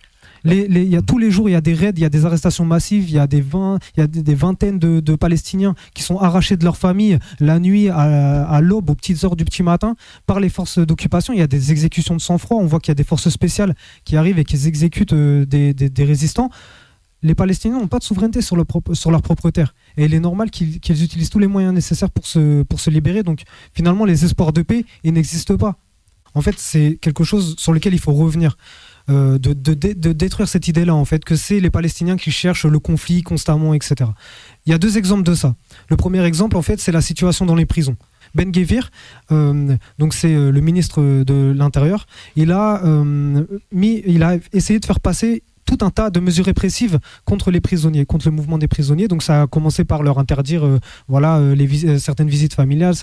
[0.43, 2.25] Les, y a, tous les jours, il y a des raids, il y a des
[2.25, 6.17] arrestations massives, il y a des, il y a des, vingtaines de, Palestiniens qui sont
[6.17, 10.39] arrachés de leur famille la nuit à, l'aube, aux petites heures du petit matin, par
[10.39, 11.33] les forces d'occupation.
[11.33, 12.57] Il y a des exécutions de sang-froid.
[12.57, 16.03] On voit qu'il y a des forces spéciales qui arrivent et qui exécutent euh, des,
[16.03, 16.49] résistants
[17.23, 19.73] les Palestiniens n'ont pas de souveraineté sur, le sur, leur propre terre.
[19.97, 23.23] Et il est normal qu'ils utilisent tous les moyens nécessaires pour se, pour se libérer.
[23.23, 25.77] Donc finalement, les espoirs de paix, ils n'existent pas.
[26.33, 28.57] En fait, c'est quelque chose sur lequel il faut revenir.
[29.09, 32.79] Euh, de, de, détruire cette idée-là, en fait, que c'est les Palestiniens qui cherchent le
[32.79, 34.11] conflit constamment, etc.
[34.65, 35.55] Il y a deux exemples de ça.
[35.89, 37.97] Le premier exemple, en fait, c'est la situation dans les prisons.
[38.35, 38.91] Ben Gvir,
[39.31, 42.05] euh, donc c'est euh, le ministre de l'Intérieur,
[42.37, 42.55] il
[43.73, 48.05] il a essayé de faire passer tout un tas de mesures répressives contre les prisonniers,
[48.05, 49.07] contre le mouvement des prisonniers.
[49.07, 52.95] Donc ça a commencé par leur interdire euh, voilà, euh, euh, certaines visites familiales,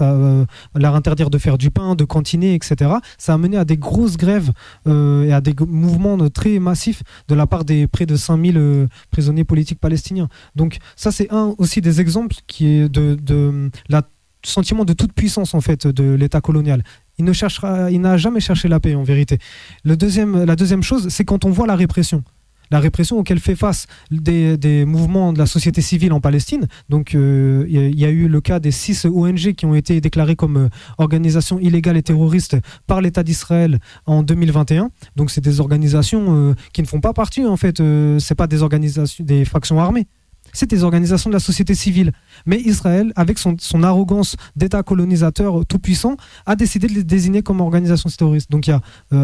[0.75, 2.91] leur interdire de faire du pain, de cantiner, etc.
[3.17, 4.51] Ça a mené à des grosses grèves
[4.87, 9.81] et à des mouvements très massifs de la part des près de 5000 prisonniers politiques
[9.81, 10.29] palestiniens.
[10.55, 14.03] Donc ça c'est un aussi des exemples qui est de, la
[14.45, 16.83] sentiment de toute puissance en fait de l'État colonial.
[17.19, 19.39] Il ne cherchera, il n'a jamais cherché la paix en vérité.
[19.85, 22.23] La deuxième chose, c'est quand on voit la répression
[22.71, 26.67] la répression auquel fait face des, mouvements de la société civile en Palestine.
[26.89, 30.37] Donc, euh, il y, a eu le cas des six ONG qui ont été déclarées
[30.37, 34.91] comme euh, organisations illégales et terroristes par l'État d'Israël en 2021.
[35.17, 37.83] Donc, c'est des organisations euh, qui ne font pas partie, en fait,
[38.19, 40.07] c'est pas des organisations, des factions armées.
[40.55, 42.13] C'est des organisations de la société civile.
[42.47, 47.43] Mais Israël, avec son, son arrogance d'État colonisateur tout puissant, a décidé de les désigner
[47.43, 48.51] comme organisation terroriste.
[48.51, 48.81] Donc il y a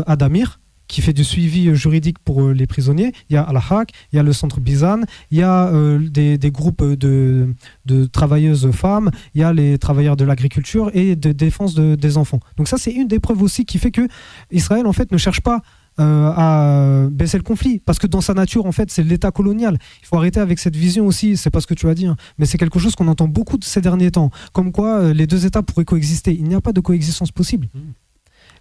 [0.07, 3.12] Adamir, qui fait du suivi euh, juridique pour euh, les prisonniers.
[3.31, 6.38] Il y a Al-Haq, il y a le centre Bizan, il y a euh, des,
[6.51, 7.55] groupes de,
[7.87, 12.40] de, travailleuses femmes, il y a les travailleurs de l'agriculture et de défense des enfants.
[12.57, 14.07] Donc ça, c'est une des preuves aussi qui fait que
[14.51, 15.62] Israël, en fait, ne cherche pas
[15.97, 17.79] à baisser le conflit.
[17.79, 19.79] Parce que dans sa nature, en fait, c'est l'État colonial.
[20.03, 22.16] Il faut arrêter avec cette vision aussi, c'est pas ce que tu as dit, hein.
[22.37, 24.31] mais c'est quelque chose qu'on entend beaucoup de ces derniers temps.
[24.53, 26.35] Comme quoi les deux États pourraient coexister.
[26.35, 27.68] Il n'y a pas de coexistence possible.
[27.75, 27.79] Mmh.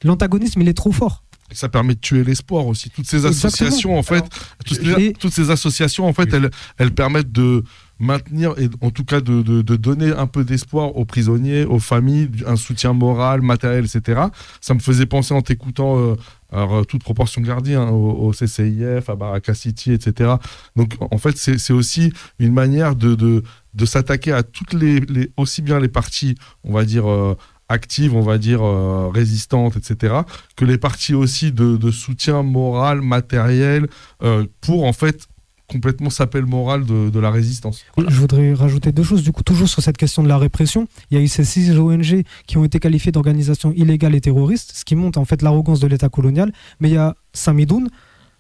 [0.03, 2.89] L'antagonisme, il est trop fort ça permet de tuer l'espoir aussi.
[2.89, 4.23] Toutes ces associations, en fait,
[4.65, 7.63] toutes, ces associations, en fait, elles, elles permettent de
[7.99, 12.29] maintenir et en tout cas de, de, donner un peu d'espoir aux prisonniers, aux familles,
[12.45, 14.23] un soutien moral, matériel, etc.
[14.61, 16.15] Ça me faisait penser en t'écoutant, euh,
[16.51, 20.35] alors toute proportion gardée, hein, au, CCIF, à Baraka City, etc.
[20.75, 25.31] Donc en fait, c'est aussi une manière de, de, de s'attaquer à toutes les, les,
[25.37, 27.35] aussi bien les parties, on va dire, euh,
[27.69, 30.15] active, on va dire, euh, résistante, etc.,
[30.55, 33.87] que les parties aussi de, soutien moral, matériel,
[34.23, 35.27] euh, pour en fait
[35.67, 37.83] complètement saper le moral de, la résistance.
[37.97, 40.87] Je voudrais rajouter deux choses, du coup, toujours sur cette question de la répression.
[41.09, 44.73] Il y a eu ces six ONG qui ont été qualifiées d'organisations illégales et terroristes,
[44.75, 46.51] ce qui montre en fait l'arrogance de l'État colonial.
[46.79, 47.89] Mais il y a Samidoun.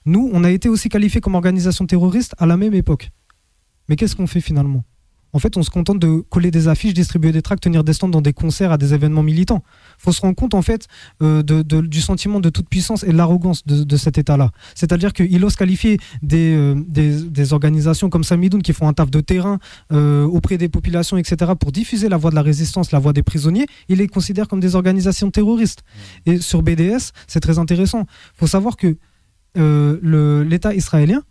[0.05, 3.09] Nous, on a été aussi qualifiés comme organisation terroriste à la même époque.
[3.89, 4.83] Mais qu'est-ce qu'on fait finalement?
[5.33, 8.07] En fait, on se contente de coller des affiches, distribuer des tracts, tenir des stands
[8.07, 9.63] dans des concerts à des événements militants.
[9.99, 10.87] Il faut se rendre compte, en fait,
[11.21, 14.51] euh, du sentiment de toute puissance et de l'arrogance de, cet État-là.
[14.75, 15.97] C'est-à-dire qu'il ose qualifier
[16.31, 19.59] euh, des, organisations comme Samidoun qui font un taf de terrain
[19.91, 23.23] euh, auprès des populations, etc., pour diffuser la voix de la résistance, la voix des
[23.23, 23.65] prisonniers.
[23.89, 25.81] Il les considère comme des organisations terroristes.
[26.25, 28.01] Et sur BDS, c'est très intéressant.
[28.35, 28.97] Il faut savoir que
[29.55, 31.21] l'État israélien,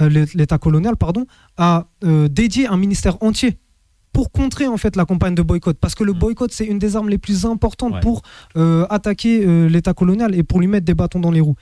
[0.00, 3.58] l'État colonial, pardon, a euh, dédié un ministère entier
[4.12, 6.18] pour contrer en fait la campagne de boycott parce que le mm.
[6.18, 8.22] boycott c'est une des armes les plus importantes pour
[8.56, 11.56] euh, attaquer l'État colonial et pour lui mettre des bâtons dans les roues.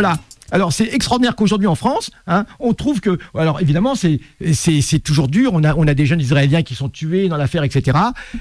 [0.00, 0.18] Voilà.
[0.50, 5.50] Alors c'est extraordinaire qu'aujourd'hui en France, hein, on trouve que, alors évidemment c'est toujours dur.
[5.52, 7.98] On a on a des jeunes Israéliens qui sont tués dans l'affaire, etc.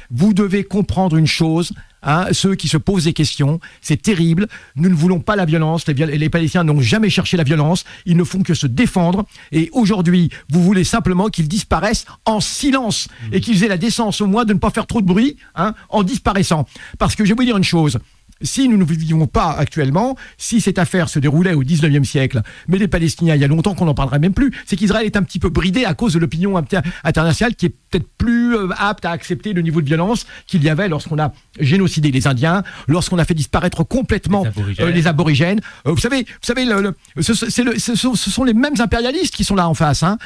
[0.10, 1.74] Vous devez comprendre une chose.
[2.02, 4.48] Hein, ceux qui se posent des questions, c'est terrible.
[4.78, 5.86] Nous ne voulons pas la violence.
[5.86, 7.84] Les, les Palestiniens n'ont jamais cherché la violence.
[8.06, 9.26] Ils ne font que se défendre.
[9.52, 14.28] Et aujourd'hui, vous voulez simplement qu'ils disparaissent en silence et qu'ils aient la décence au
[14.28, 16.66] moins de ne pas faire trop de bruit hein, en disparaissant.
[17.00, 18.00] Parce que je vais vous dire une chose
[18.42, 22.78] si nous ne vivions pas actuellement, si cette affaire se déroulait au 19e siècle, mais
[22.78, 25.24] les Palestiniens, il y a longtemps qu'on n'en parlerait même plus, c'est qu'Israël est un
[25.24, 26.62] petit peu bridé à cause de l'opinion
[27.04, 30.70] internationale qui est peut-être plus euh, aptes à accepter le niveau de violence qu'il y
[30.70, 34.46] avait lorsqu'on a génocidé les Indiens, lorsqu'on a fait disparaître complètement
[34.78, 35.62] les aborigènes.
[35.86, 39.74] vous savez, vous savez, le, ce, ce, sont les mêmes impérialistes qui sont là en
[39.74, 40.04] face.
[40.04, 40.18] Hein.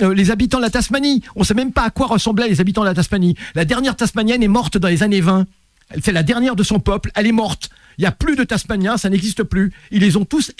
[0.00, 2.82] les habitants de la Tasmanie, on ne sait même pas à quoi ressemblaient les habitants
[2.82, 3.36] de la Tasmanie.
[3.54, 5.46] La dernière Tasmanienne est morte dans les années 20.
[6.02, 7.70] C'est la dernière de son peuple, elle est morte.
[7.98, 9.72] Il n'y a plus de Tasmaniens, ça n'existe plus.
[9.90, 10.52] Ils les ont tous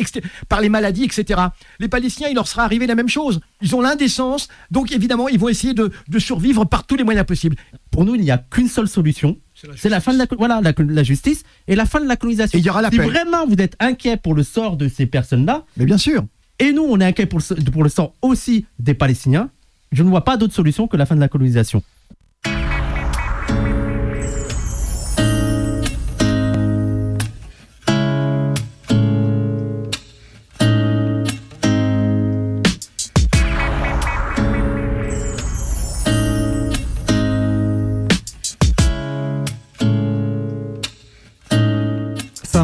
[0.49, 1.41] par les maladies, etc.
[1.79, 3.41] Les Palestiniens, il leur sera arrivé la même chose.
[3.63, 7.57] Ils ont l'indécence, donc évidemment, ils vont essayer de, survivre par tous les moyens possibles.
[7.91, 9.39] Pour nous, il n'y a qu'une seule solution.
[9.77, 12.59] C'est la, fin de la, voilà, la, justice et la fin de la colonisation.
[12.59, 15.65] il y aura la si vraiment vous êtes inquiet pour le sort de ces personnes-là,
[15.77, 16.25] mais bien sûr.
[16.59, 19.51] Et nous, on est inquiet pour le, pour le sort aussi des Palestiniens.
[19.93, 21.83] Je ne vois pas d'autre solution que la fin de la colonisation.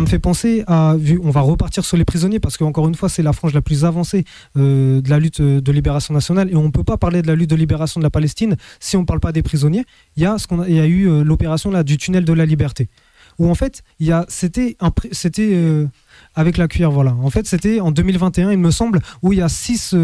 [0.07, 3.23] Fait penser à, vu, on va repartir sur les prisonniers parce qu'encore une fois, c'est
[3.23, 4.25] la frange la plus avancée
[4.57, 7.35] euh, de la lutte de libération nationale et on ne peut pas parler de la
[7.35, 9.85] lutte de libération de la Palestine si on ne parle pas des prisonniers.
[10.16, 12.33] Il y a, ce qu'on il y a eu euh, l'opération là du tunnel de
[12.33, 12.88] la liberté
[13.38, 14.79] où en fait, il y a, c'était,
[15.12, 15.87] c'était euh,
[16.35, 17.14] avec la cuillère, voilà.
[17.21, 19.95] En fait, c'était en 2021, il me semble, où il y a six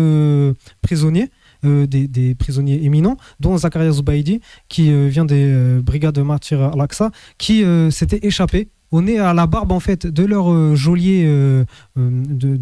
[0.82, 1.30] prisonniers.
[1.62, 8.26] des, prisonniers éminents, dont Zakaria Zubaidi, qui vient des brigades de martyrs al-Aqsa, qui s'était
[8.26, 11.64] échappé on est à la barbe en fait de leur euh, geôlier euh,
[11.98, 12.56] euh, de,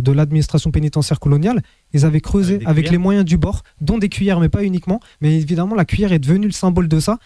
[0.00, 1.60] de, l'administration pénitentiaire coloniale.
[1.92, 5.00] Ils avaient creusé avec, les moyens du bord, dont des cuillères, mais pas uniquement.
[5.20, 7.18] Mais évidemment, la cuillère est devenue le symbole de ça.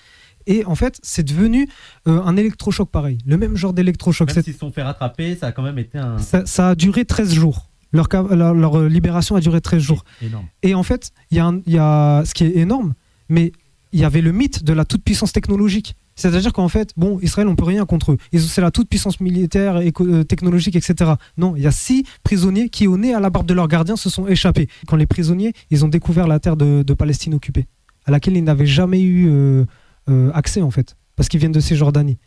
[0.46, 1.68] Et en fait, c'est devenu
[2.06, 4.34] un électrochoc pareil, le même genre d'électrochoc.
[4.34, 6.18] Même s'ils se sont fait rattraper, ça a quand même été un.
[6.18, 7.70] Ça, a duré 13 jours.
[7.92, 10.04] Leur, leur, libération a duré 13 jours.
[10.62, 12.94] Et en fait, il y, y, a ce qui est énorme,
[13.28, 13.52] mais
[13.92, 15.94] il y avait le mythe de la toute-puissance technologique.
[16.16, 18.18] C'est-à-dire qu'en fait, bon, Israël, on peut rien contre eux.
[18.38, 21.12] C'est la toute puissance militaire, euh, technologique, etc.
[21.36, 23.96] Non, il y a six prisonniers qui, au nez à la barbe de leurs gardiens,
[23.96, 24.68] se sont échappés.
[24.86, 27.66] Quand les prisonniers, ils ont découvert la terre de, Palestine occupée,
[28.06, 29.64] à laquelle ils n'avaient jamais eu euh,
[30.08, 32.18] euh, accès, en fait, parce qu'ils viennent de ces Jordanie.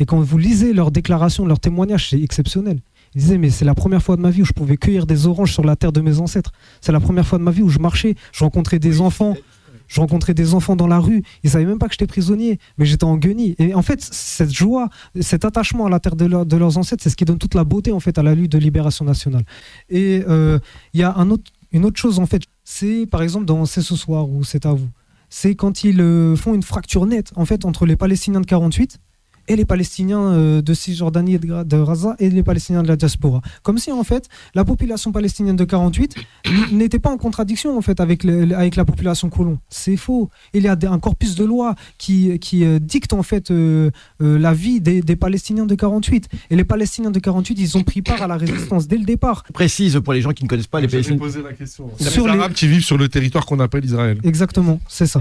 [0.00, 2.80] Et quand vous lisez leurs déclarations, leurs témoignages, c'est exceptionnel.
[3.14, 5.26] Ils disaient, mais c'est la première fois de ma vie où je pouvais cueillir des
[5.26, 6.52] oranges sur la terre de mes ancêtres.
[6.80, 9.36] C'est la première fois de ma vie où je marchais, je rencontrais des enfants.
[9.88, 12.84] Je rencontrais des enfants dans la rue, ils savaient même pas que j'étais prisonnier, mais
[12.84, 13.54] j'étais en guenille.
[13.58, 14.88] Et en fait, cette joie,
[15.20, 17.92] cet attachement à la terre de, leurs ancêtres, c'est ce qui donne toute la beauté
[17.92, 19.44] en fait à la lutte de libération nationale.
[19.88, 20.58] Et euh,
[20.92, 21.14] il y a
[21.72, 24.72] une autre chose en fait, c'est par exemple dans C'est ce soir ou C'est à
[24.72, 24.88] vous.
[25.28, 29.00] C'est quand ils euh, font une fracture nette en fait entre les Palestiniens de 48
[29.48, 33.40] et les Palestiniens euh, de Cisjordanie et de, Gaza et les Palestiniens de la diaspora.
[33.62, 36.16] Comme si en fait la population palestinienne de 48
[36.72, 39.58] n'était pas en contradiction en fait avec, avec la population colon.
[39.68, 40.30] C'est faux.
[40.52, 44.52] Il y a un corpus de loi qui, qui euh, dicte en fait euh, la
[44.52, 46.28] vie des, des, Palestiniens de 48.
[46.50, 49.44] Et les Palestiniens de 48, ils ont pris part à la résistance dès le départ.
[49.52, 51.18] Précise pour les gens qui ne connaissent pas les Palestiniens.
[51.18, 51.90] poser la question.
[51.98, 54.18] Sur les Arabes qui vivent sur le territoire qu'on appelle Israël.
[54.24, 55.20] Exactement, c'est ça.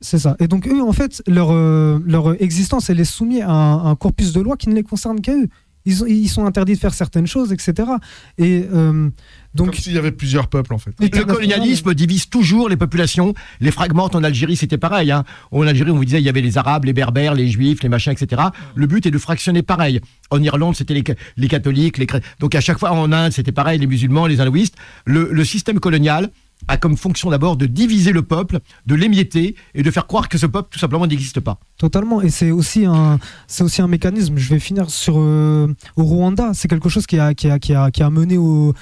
[0.00, 0.36] C'est ça.
[0.38, 4.32] Et donc eux, en fait, leur, euh, leur existence, elle est soumise à un, corpus
[4.32, 5.48] de loi qui ne les concerne qu'à eux.
[5.84, 7.88] Ils, ils, sont interdits de faire certaines choses, etc.
[8.36, 9.08] Et euh,
[9.54, 10.92] donc, Comme s'il y avait plusieurs peuples, en fait.
[11.00, 13.32] Le colonialisme divise toujours les populations.
[13.60, 15.10] Les fragments en Algérie, c'était pareil.
[15.10, 15.24] Hein.
[15.50, 17.88] En Algérie, on vous disait, il y avait les Arabes, les Berbères, les Juifs, les
[17.88, 18.42] machins, etc.
[18.74, 20.00] Le but est de fractionner pareil.
[20.30, 21.04] En Irlande, c'était les,
[21.38, 22.06] les, catholiques, les
[22.38, 24.74] Donc à chaque fois, en Inde, c'était pareil, les musulmans, les hindouistes.
[25.06, 26.30] Le, le système colonial,
[26.68, 30.38] a comme fonction d'abord de diviser le peuple, de l'émietter et de faire croire que
[30.38, 31.58] ce peuple tout simplement n'existe pas.
[31.78, 32.22] Totalement.
[32.22, 34.36] Et c'est aussi un, c'est aussi un mécanisme.
[34.36, 36.52] Je vais finir sur euh, au Rwanda.
[36.54, 38.74] C'est quelque chose qui a, qui a, qui a, qui a mené au,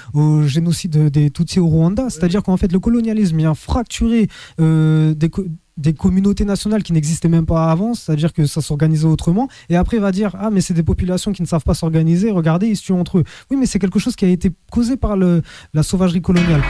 [0.47, 2.11] génocide des Tutsis au Rwanda.
[2.11, 4.29] C'est-à-dire qu'en fait le colonialisme vient fracturer
[4.61, 5.31] euh, des
[5.77, 9.99] des communautés nationales qui n'existaient même pas avant, c'est-à-dire que ça s'organisait autrement, et après
[9.99, 12.77] il va dire ah mais c'est des populations qui ne savent pas s'organiser, regardez ils
[12.77, 13.25] se tuent entre eux.
[13.51, 15.43] Oui mais c'est quelque chose qui a été causé par le,
[15.75, 16.63] la sauvagerie coloniale.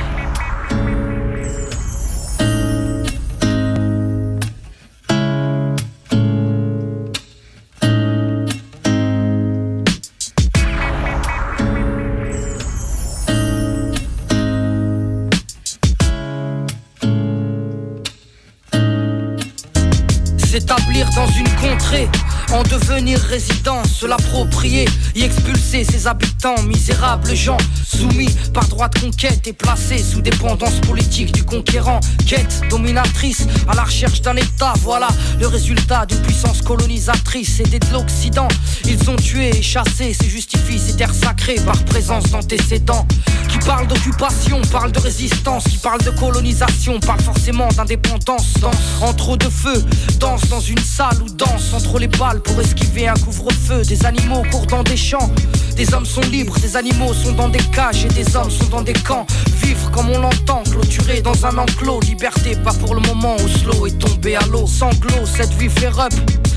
[23.26, 29.52] Résident, se l'approprier, y expulser ses habitants, misérables gens, soumis par droit de conquête et
[29.52, 35.08] placés sous dépendance politique du conquérant, quête dominatrice à la recherche d'un État, voilà
[35.40, 38.48] le résultat d'une puissance colonisatrice et de l'Occident.
[38.84, 43.06] Ils ont tué et chassé, c'est justifie ces terres sacrées par présence d'antécédents.
[43.48, 48.54] Qui parlent d'occupation, parlent de résistance, qui parlent de colonisation, parlent forcément d'indépendance.
[48.60, 49.84] Danse entre de feu,
[50.18, 53.82] danse dans une salle ou danse entre les balles pour esquiver un couvre-feu.
[53.82, 55.30] Des animaux courent dans des champs,
[55.76, 58.82] des hommes sont libres, des animaux sont dans des cages et des hommes sont dans
[58.82, 59.26] des camps.
[59.62, 62.00] Vivre comme on l'entend, clôturé dans un enclos.
[62.00, 64.66] Liberté, pas pour le moment, Oslo est tombé à l'eau.
[64.66, 66.12] Sanglot, cette vie fait up.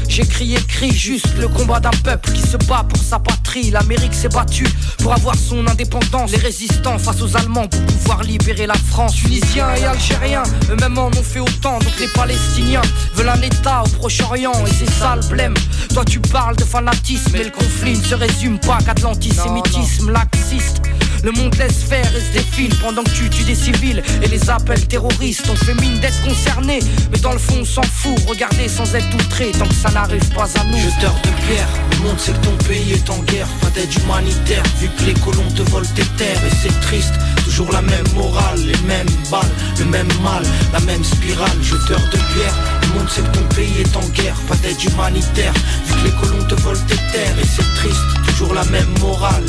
[0.10, 3.70] J'ai crié cri juste le combat d'un peuple qui se bat pour sa patrie.
[3.70, 6.32] L'Amérique s'est battue pour avoir son indépendance.
[6.32, 9.14] Les résistants face aux Allemands pour pouvoir libérer la France.
[9.16, 11.78] Tunisiens et Algériens, eux-mêmes en ont fait autant.
[11.78, 12.82] Donc les Palestiniens
[13.14, 15.54] veulent un État au Proche-Orient et c'est ça le blême.
[15.94, 20.12] Toi tu parles de fanatisme mais le conflit ne se résume pas qu'à de l'antisémitisme
[20.12, 20.82] laxiste.
[21.24, 24.50] Le monde laisse faire et se défile pendant que tu tues des civils et les
[24.50, 25.46] appels terroristes.
[25.50, 26.80] On fait mine d'être concerné,
[27.12, 28.16] mais dans le fond on s'en fout.
[28.28, 30.78] Regardez sans être outré tant que ça n'arrive pas à nous.
[30.78, 33.48] Jeteur de pierre, le monde sait que ton pays est en guerre.
[33.62, 36.42] Pas d'aide humanitaire, vu que les colons te volent tes terres.
[36.46, 37.14] Et c'est triste,
[37.44, 41.62] toujours la même morale, les mêmes balles, le même mal, la même spirale.
[41.62, 44.36] Jeteur de pierre, le monde sait que ton pays est en guerre.
[44.48, 45.54] Pas d'aide humanitaire,
[45.86, 47.38] vu que les colons te volent tes terres.
[47.42, 49.44] Et c'est triste, toujours la même morale,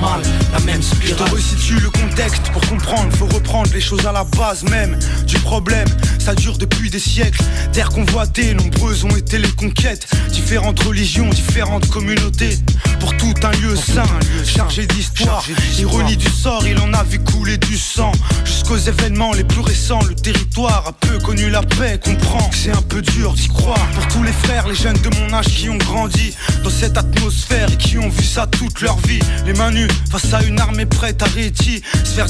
[0.00, 0.37] mal, la
[0.78, 1.08] même spirale.
[1.08, 4.98] Je te resitue le contexte pour comprendre, faut reprendre les choses à la base même
[5.26, 5.88] du problème.
[6.18, 10.06] Ça dure depuis des siècles, terre convoitée, nombreuses ont été les conquêtes.
[10.30, 12.58] Différentes religions, différentes communautés.
[13.00, 14.02] Pour tout un lieu saint,
[14.44, 15.44] chargé d'histoire.
[15.78, 18.12] Ironie du sort, il en a vu couler du sang.
[18.44, 22.00] Jusqu'aux événements les plus récents, le territoire a peu connu la paix.
[22.04, 23.86] Comprends que c'est un peu dur d'y croire.
[23.94, 27.70] Pour tous les frères, les jeunes de mon âge qui ont grandi dans cette atmosphère
[27.72, 29.20] et qui ont vu ça toute leur vie.
[29.46, 31.82] Les mains nues face à une armée prête à réti.
[32.04, 32.28] Se faire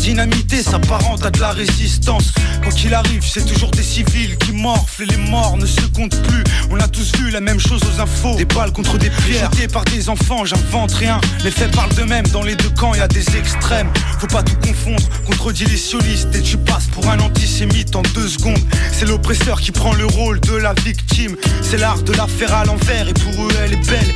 [0.63, 2.33] s'apparente à de la résistance.
[2.63, 6.21] Quand qu'il arrive, c'est toujours des civils qui morflent et les morts ne se comptent
[6.23, 6.45] plus.
[6.71, 8.37] On a tous vu la même chose aux infos.
[8.37, 11.21] Des balles contre des pierres, jetées par des enfants, j'invente rien.
[11.45, 13.89] Les faits parlent d'eux-mêmes, dans les deux camps, il y a des extrêmes.
[14.19, 18.29] Faut pas tout confondre, contredit les sionistes et tu passes pour un antisémite en deux
[18.29, 18.59] secondes.
[18.93, 21.37] C'est l'oppresseur qui prend le rôle de la victime.
[21.63, 24.15] C'est l'art de la faire à l'envers et pour eux elle est belle.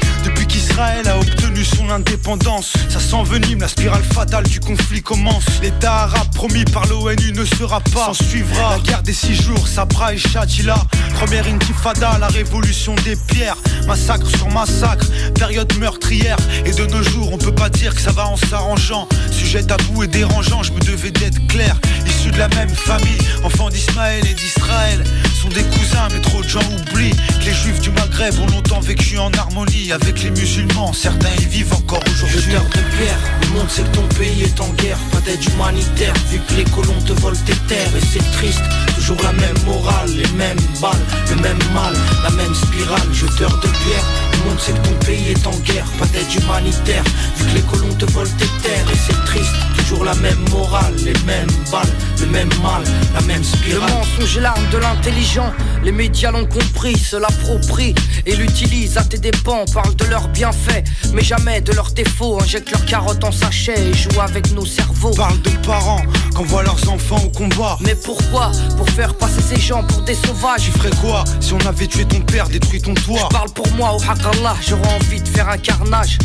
[0.53, 5.45] qu'Israël a obtenu son indépendance, ça s'envenime, la spirale fatale du conflit commence.
[5.63, 8.07] L'État arabe promis par l'ONU ne sera pas.
[8.07, 10.77] S'en suivra la guerre des six jours, Sabra et Shatila.
[11.15, 13.57] Première intifada, la révolution des pierres.
[13.87, 16.37] Massacre sur massacre, période meurtrière.
[16.67, 19.09] Et de nos jours, on peut pas dire que ça va en s'arrangeant.
[19.31, 21.77] Sujet tabou et dérangeant, je me devais d'être clair.
[22.07, 25.03] Issus de la même famille, enfants d'Ismaël et d'Israël.
[25.41, 28.81] Sont des cousins, mais trop de gens oublient que les juifs du Maghreb ont longtemps
[28.81, 30.93] vécu en harmonie avec les musulmans.
[30.93, 32.41] Certains y vivent encore aujourd'hui.
[32.41, 34.99] Jeteur de pierre, le monde sait que ton pays est en guerre.
[35.13, 37.95] Pas d'aide humanitaire, vu que les colons te volent tes terres.
[37.97, 38.63] Et c'est triste,
[38.97, 43.09] toujours la même morale, les mêmes balles, le même mal, la même spirale.
[43.13, 45.87] Jeteur de pierre, le monde sait que ton pays est en guerre.
[45.99, 47.05] Pas d'aide humanitaire,
[47.37, 48.91] vu que les colons te volent tes terres.
[48.93, 52.83] Et c'est triste, toujours la même morale, les mêmes balles, le même mal,
[53.15, 53.89] la même spirale.
[53.89, 55.53] Le mensonge est l'arme de l'intelligent.
[55.85, 57.95] Les médias l'ont compris, se l'approprient
[58.27, 59.65] et l'utilisent à tes dépens.
[59.73, 62.41] Parlent de leurs bienfaits, mais jamais de leurs défauts.
[62.43, 65.15] Injectent leurs carottes en sachet et jouent avec nos cerveaux.
[65.15, 66.03] Parle de parents
[66.35, 67.79] qu'envoient leurs enfants au combat.
[67.81, 68.51] Mais pourquoi?
[68.77, 70.63] Pour faire passer ces gens pour des sauvages.
[70.65, 73.29] Tu ferais quoi si on avait tué ton père, détruit ton toit?
[73.31, 76.19] Je parle pour moi, au Allah, j'aurais envie de faire un carnage.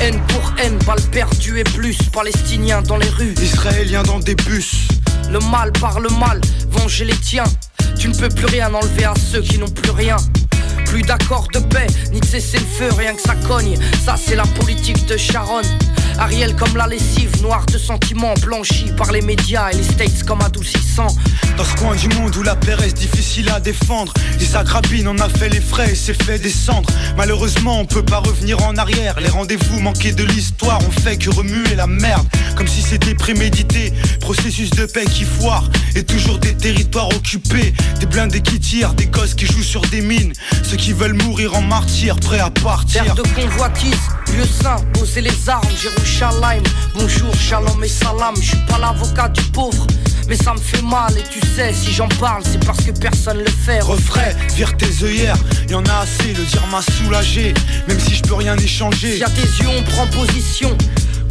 [0.00, 1.96] Haine pour haine, balles perdues et plus.
[2.12, 3.34] Palestiniens dans les rues.
[3.42, 4.88] Israéliens dans des bus.
[5.30, 6.40] Le mal par le mal,
[6.70, 7.44] venger les tiens.
[7.98, 10.16] Tu ne peux plus rien enlever à ceux qui n'ont plus rien.
[10.86, 13.76] Plus d'accord de paix, ni de cesser le feu, rien que ça cogne.
[14.04, 15.62] Ça, c'est la politique de Sharon.
[16.18, 20.40] Ariel comme la lessive, noire de sentiments, blanchie par les médias et les States comme
[20.40, 21.08] adoucissant.
[21.58, 25.18] Dans ce coin du monde où la paix reste difficile à défendre, Isaac Rabin en
[25.18, 26.88] a fait les frais et s'est fait descendre.
[27.16, 29.20] Malheureusement, on peut pas revenir en arrière.
[29.20, 32.26] Les rendez-vous manqués de l'histoire ont fait que remuer la merde.
[32.56, 33.92] Comme si c'était prémédité.
[34.20, 35.68] Processus de paix qui foire.
[35.94, 37.74] Et toujours des territoires occupés.
[38.00, 40.32] Des blindés qui tirent, des gosses qui jouent sur des mines.
[40.62, 43.04] Ceux veulent mourir en martyrs, prêts à partir.
[43.04, 43.98] Terre de convoitise,
[44.34, 46.62] lieu saint, poser les armes, Jérusalem.
[46.94, 48.34] Bonjour, shalom et salam.
[48.36, 49.86] Je suis pas l'avocat du pauvre.
[50.28, 53.38] Mais ça me fait mal et tu sais, si j'en parle, c'est parce que personne
[53.38, 53.80] le fait.
[53.80, 55.36] Refrais, vire tes œillères,
[55.68, 57.54] y en a assez, le dire m'a soulagé,
[57.86, 59.18] même si je peux rien échanger.
[59.18, 60.76] Si à tes yeux on prend position,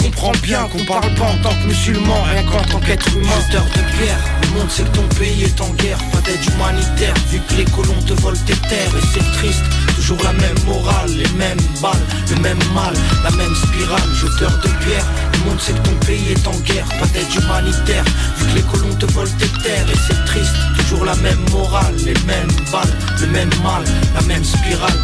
[0.05, 3.29] comprends bien qu'on parle pas en tant que musulman, rien qu'en tant qu'être humain.
[3.47, 5.97] Jeteur de pierre, le monde sait que ton pays est en guerre.
[6.11, 9.63] Pas d'aide humanitaire, vu que les colons te volent terre et c'est triste
[9.95, 12.93] Toujours la même morale, les mêmes balles, le même mal,
[13.23, 14.13] la même spirale.
[14.13, 16.87] Jeteur de pierre, le monde sait que ton pays est en guerre.
[16.99, 18.03] Pas d'aide humanitaire,
[18.37, 19.89] vu que les colons te volent tes terres.
[19.89, 23.83] Et c'est triste, toujours la même morale, les mêmes balles, le même mal,
[24.13, 24.99] la même spirale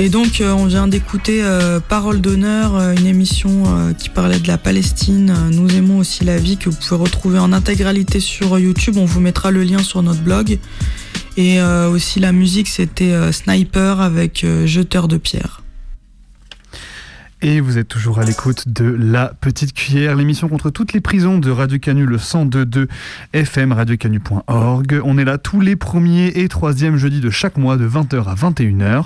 [0.00, 3.64] Et donc, euh, on vient d'écouter euh, Parole d'honneur, euh, une émission
[3.98, 5.34] qui parlait de la Palestine.
[5.52, 8.96] Nous aimons aussi la vie, que vous pouvez retrouver en intégralité sur YouTube.
[8.96, 10.58] On vous mettra le lien sur notre blog.
[11.36, 15.59] Et aussi, la musique, c'était Sniper avec Jeteur de pierre.
[17.42, 21.38] Et vous êtes toujours à l'écoute de La Petite Cuillère, l'émission contre toutes les prisons
[21.38, 22.86] de Radio Canu, le 102.2
[23.32, 25.00] FM, radiocanu.org.
[25.02, 28.34] On est là tous les premiers et troisièmes jeudis de chaque mois de 20h à
[28.34, 29.04] 21h.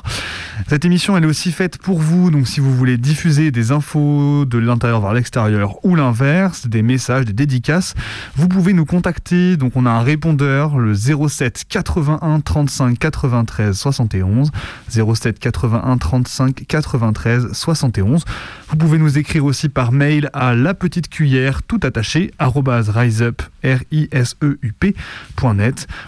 [0.68, 4.45] Cette émission, elle est aussi faite pour vous, donc si vous voulez diffuser des infos
[4.47, 7.95] de l'intérieur vers l'extérieur ou l'inverse, des messages, des dédicaces,
[8.35, 9.57] vous pouvez nous contacter.
[9.57, 14.51] Donc on a un répondeur, le 07 81 35 93 71.
[14.89, 18.24] 07 81 35 93 71.
[18.70, 23.79] Vous pouvez nous écrire aussi par mail à la petite cuillère tout attaché riseup r
[23.93, 24.75] i s e u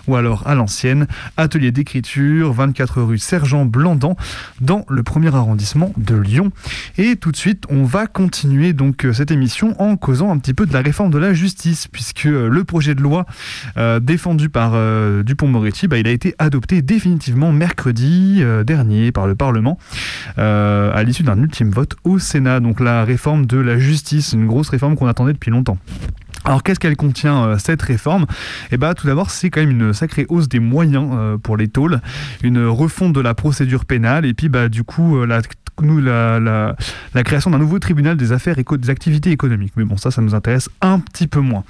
[0.06, 1.06] ou alors à l'ancienne
[1.36, 4.16] atelier d'écriture 24 rue Sergent Blandan
[4.60, 6.50] dans le premier arrondissement de Lyon.
[6.98, 10.54] Et tout de suite, on va continuer donc euh, cette émission en causant un petit
[10.54, 13.26] peu de la réforme de la justice puisque euh, le projet de loi
[13.76, 14.72] euh, défendu par
[15.22, 19.78] Dupont-Moretti, bah, il a été adopté définitivement mercredi dernier par le Parlement
[20.36, 24.68] à l'issue d'un ultime vote au Sénat, donc la réforme de la justice, une grosse
[24.68, 25.76] réforme qu'on attendait depuis longtemps.
[26.44, 28.26] Alors qu'est-ce qu'elle contient euh, cette réforme?
[28.70, 31.66] Eh bien tout d'abord c'est quand même une sacrée hausse des moyens euh, pour les
[31.66, 32.00] tôles,
[32.44, 34.24] une refonte de la procédure pénale.
[34.24, 35.40] Et puis bah du coup euh, la
[35.82, 39.72] nous, la, la, création d'un nouveau tribunal des affaires et des activités économiques.
[39.76, 41.64] Mais bon, ça, ça nous intéresse un petit peu moins.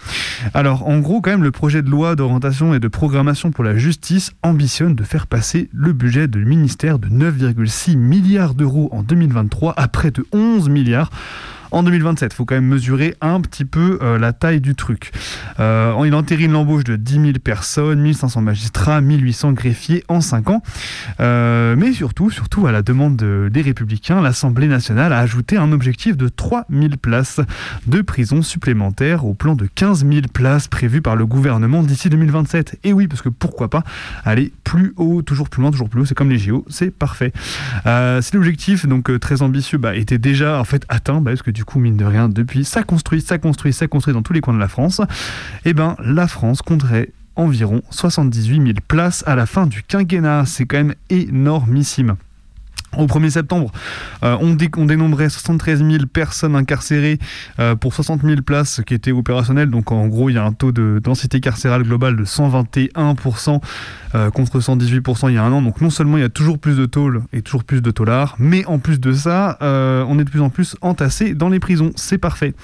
[0.54, 3.76] Alors, en gros, quand même, le projet de loi d'orientation et de programmation pour la
[3.76, 9.74] justice ambitionne de faire passer le budget du ministère de 9,6 milliards d'euros en 2023
[9.76, 11.10] à près de 11 milliards
[11.70, 12.32] en 2027.
[12.32, 15.12] Il faut quand même mesurer un petit peu euh, la taille du truc.
[15.60, 20.62] Euh, il entérine l'embauche de 10 000 personnes, 1500 magistrats, 1800 greffiers en 5 ans.
[21.20, 26.16] Euh, mais surtout, surtout à la demande des Républicains, l'Assemblée nationale a ajouté un objectif
[26.16, 27.40] de 3 000 places
[27.86, 32.78] de prison supplémentaires au plan de 15 000 places prévues par le gouvernement d'ici 2027.
[32.84, 33.82] Et oui, parce que pourquoi pas
[34.24, 37.32] aller plus haut, toujours plus loin, toujours plus haut, c'est comme les JO, c'est parfait.
[38.20, 41.64] si l'objectif, donc très ambitieux, bah, était déjà en fait atteint, bah, parce que du
[41.64, 44.52] coup, mine de rien, depuis, ça construit, ça construit, ça construit dans tous les coins
[44.52, 45.00] de la France,
[45.64, 50.44] eh ben la France compterait environ 78 000 places à la fin du quinquennat.
[50.44, 52.16] C'est quand même énormissime.
[52.96, 53.70] Au 1er septembre,
[54.22, 57.18] euh, on, dénombrait 73 000 personnes incarcérées
[57.58, 59.70] euh, pour 60 000 places qui étaient opérationnelles.
[59.70, 63.60] Donc en gros, il y a un taux de densité carcérale globale de 121%
[64.14, 65.60] euh, contre 118% il y a un an.
[65.60, 68.34] Donc non seulement il y a toujours plus de tôles et toujours plus de tôlards,
[68.38, 71.90] mais en plus de ça, on est de plus en plus entassé dans les prisons.
[71.96, 72.54] C'est parfait.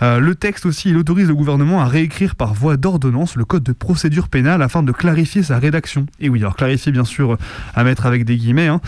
[0.00, 3.72] le texte aussi, il autorise le gouvernement à réécrire par voie d'ordonnance le code de
[3.72, 6.06] procédure pénale afin de clarifier sa rédaction.
[6.20, 7.36] Et oui, alors clarifier bien sûr
[7.74, 8.68] à mettre avec des guillemets.
[8.68, 8.80] Hein.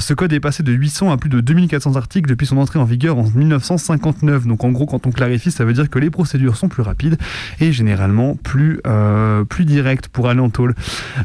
[0.00, 2.84] ce code est passé de 800 à plus de 2400 articles depuis son entrée en
[2.84, 4.46] vigueur en 1959.
[4.46, 7.18] Donc en gros, quand on clarifie, ça veut dire que les procédures sont plus rapides
[7.60, 10.74] et généralement plus, euh, directes pour aller en tôle.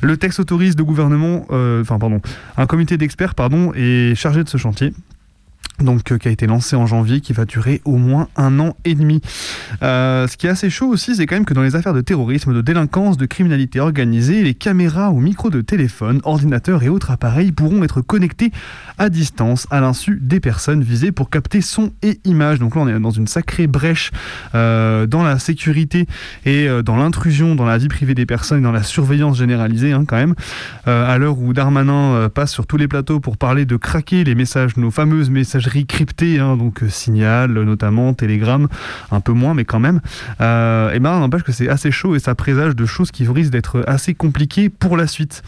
[0.01, 2.21] Le texte autorise le gouvernement, euh, enfin pardon,
[2.57, 4.93] un comité d'experts pardon, est chargé de ce chantier
[5.79, 8.75] donc euh, qui a été lancé en janvier, qui va durer au moins un an
[8.85, 9.21] et demi.
[9.83, 12.01] Euh, ce qui est assez chaud aussi, c'est quand même que dans les affaires de
[12.01, 17.11] terrorisme, de délinquance, de criminalité organisée, les caméras ou micros de téléphone, ordinateurs et autres
[17.11, 18.51] appareils pourront être connectés
[18.97, 22.59] à distance à l'insu des personnes visées pour capter son et images.
[22.59, 24.11] Donc là, on est dans une sacrée brèche
[24.53, 26.07] euh, dans la sécurité
[26.45, 30.15] et dans l'intrusion dans la vie privée des personnes, dans la surveillance généralisée hein, quand
[30.15, 30.35] même.
[30.85, 34.77] à l'heure où Darmanin passe sur tous les plateaux pour parler de craquer les messages,
[34.77, 38.67] nos fameuses messages cryptée, hein, donc euh, Signal notamment, Telegram,
[39.11, 40.01] un peu moins, mais quand même,
[40.41, 43.51] euh, et ben n'empêche que c'est assez chaud et ça présage de choses qui risquent
[43.51, 45.43] d'être assez compliquées pour la suite.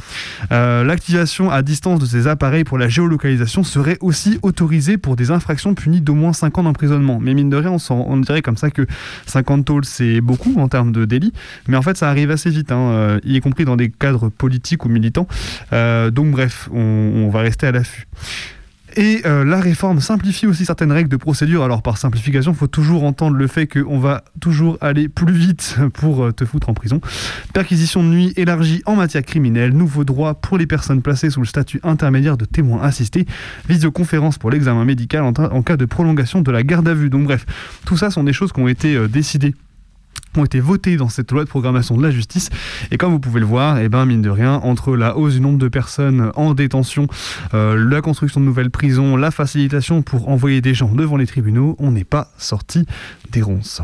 [0.51, 5.31] Euh, l'activation à distance de ces appareils pour la géolocalisation serait aussi autorisée pour des
[5.31, 7.19] infractions punies d'au moins 5 ans d'emprisonnement.
[7.21, 8.85] Mais mine de rien, on, dirait comme ça que
[9.27, 11.33] 50 tôles, c'est beaucoup en termes de délit,
[11.67, 14.89] mais en fait, ça arrive assez vite, hein, y compris dans des cadres politiques ou
[14.89, 15.27] militants.
[15.71, 18.07] donc bref, on va rester à l'affût.
[18.97, 21.63] Et euh, la réforme simplifie aussi certaines règles de procédure.
[21.63, 25.77] Alors par simplification, il faut toujours entendre le fait qu'on va toujours aller plus vite
[25.93, 26.99] pour euh, te foutre en prison.
[27.53, 31.45] Perquisition de nuit élargie en matière criminelle, nouveaux droits pour les personnes placées sous le
[31.45, 33.27] statut intermédiaire de témoins assistés,
[33.69, 37.11] visioconférence pour l'examen médical en, en, cas de prolongation de la garde à vue.
[37.11, 37.45] Donc bref,
[37.85, 39.53] tout ça sont des choses qui ont été euh, décidées
[40.35, 42.49] ont été votés dans cette loi de programmation de la justice.
[42.91, 45.33] Et comme vous pouvez le voir, et eh ben, mine de rien, entre la hausse
[45.33, 47.07] du nombre de personnes en détention,
[47.53, 51.75] euh, la construction de nouvelles prisons, la facilitation pour envoyer des gens devant les tribunaux,
[51.79, 52.85] on n'est pas sorti
[53.31, 53.81] des ronces.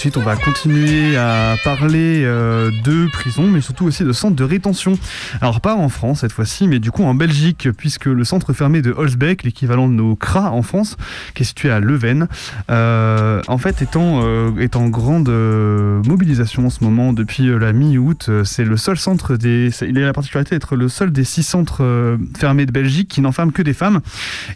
[0.00, 4.34] De suite, on va continuer à parler euh, de prison, mais surtout aussi de centres
[4.34, 4.98] de rétention.
[5.42, 8.80] Alors pas en France cette fois-ci, mais du coup en Belgique, puisque le centre fermé
[8.80, 10.96] de Holzbeck, l'équivalent de nos CRA en France,
[11.34, 12.28] qui est situé à Leuven,
[12.70, 17.74] euh, en fait est en, euh, est en grande mobilisation en ce moment depuis la
[17.74, 18.30] mi-août.
[18.44, 19.68] C'est le seul centre des...
[19.82, 23.52] Il a la particularité d'être le seul des six centres fermés de Belgique qui n'enferment
[23.52, 24.00] que des femmes.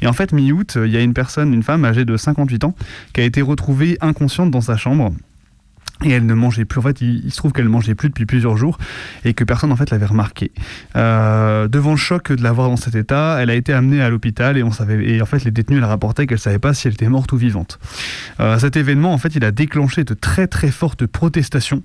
[0.01, 2.75] Et en fait, mi-août, il y a une personne, une femme âgée de 58 ans,
[3.13, 5.13] qui a été retrouvée inconsciente dans sa chambre
[6.03, 6.81] et elle ne mangeait plus.
[6.81, 8.79] En fait, il, se trouve qu'elle ne mangeait plus depuis plusieurs jours
[9.25, 10.51] et que personne en fait l'avait remarqué.
[10.97, 14.11] Euh, devant le choc de la voir dans cet état, elle a été amenée à
[14.11, 15.09] l'hôpital et on savait.
[15.09, 17.37] Et en fait, les détenus elle rapportaient qu'elle savait pas si elle était morte ou
[17.37, 17.79] vivante.
[18.41, 21.83] Euh, cet événement, en fait, il a déclenché de très très fortes protestations.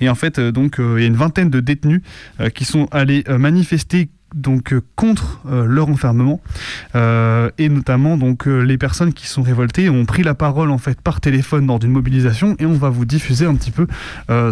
[0.00, 2.02] Et en fait, euh, donc, il y a une vingtaine de détenus
[2.54, 6.40] qui sont allés manifester donc euh, contre euh, leur enfermement.
[6.94, 11.00] Euh, et notamment donc les personnes qui sont révoltées ont pris la parole en fait
[11.00, 13.86] par téléphone lors d'une mobilisation et on va vous diffuser un petit peu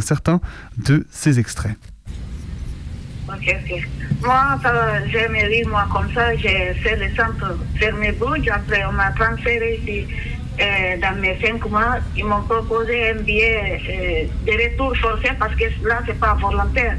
[0.01, 0.41] certains
[0.79, 1.77] de ces extraits.
[3.27, 3.37] Moi,
[5.13, 7.07] j'ai moi comme ça, j'ai fait le
[7.79, 9.81] fermé Bouge, après on m'a transféré
[11.21, 16.01] mes cinq mois, ils m'ont proposé un billet euh, de retour forcé parce que là,
[16.07, 16.97] c'est pas volontaire.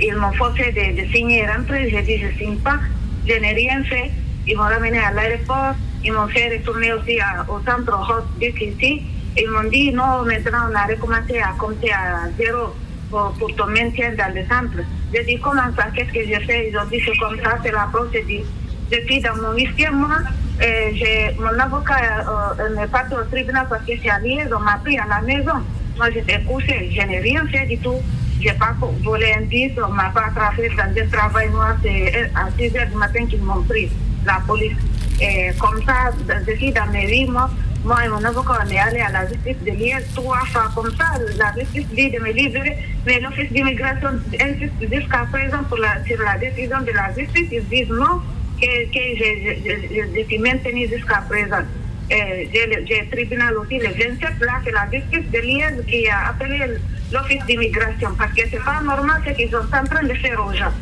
[0.00, 1.90] Ils m'ont forcé de, signer rentrer.
[1.90, 2.78] J'ai dit, je signe pas.
[3.26, 4.10] Je n'ai rien fait.
[4.46, 5.74] Ils m'ont ramené à l'aéroport.
[6.04, 9.02] Ils m'ont fait retourner aussi au centre hot ici.
[9.36, 12.74] Ils m'ont dit, non, maintenant, on a recommencé à compter à zéro
[13.10, 14.84] pour, ton maintien dans le centre.
[15.14, 18.44] J'ai dit, comment ça, qu'est-ce que j'ai fait Ils ont la procédure.
[18.92, 20.18] Depuis dans mon huitième mois,
[20.60, 21.96] euh, mon avocat
[22.58, 24.18] euh, n'est pas au tribunal parce que c'est à
[24.54, 25.64] on m'a pris à la maison.
[25.96, 28.02] Moi, j'étais couchée, je n'ai rien fait du tout.
[28.38, 31.48] Je n'ai pas volé un disque, on ne m'a pas attrapé dans un travail.
[31.48, 33.88] Moi, c'est à 6 h du matin qu'ils m'ont pris,
[34.26, 34.76] la police.
[35.22, 36.10] Et comme ça,
[36.46, 37.48] depuis dans mes vies, moi,
[37.86, 40.94] moi et mon avocat, on est allé à la justice de Liège trois fois comme
[40.98, 41.06] ça.
[41.38, 42.76] La justice dit de me libérer,
[43.06, 47.48] mais l'office d'immigration insiste jusqu'à présent pour la, sur la décision de la justice.
[47.52, 48.20] Ils disent non,
[48.62, 51.64] que, que je, suis maintenu jusqu'à présent.
[52.10, 56.60] J'ai le tribunal aussi le 27, là, c'est la justice de Liège qui a appelé
[57.12, 60.52] l'office d'immigration parce que c'est pas normal ce qu'ils sont en train de faire aux
[60.52, 60.72] gens.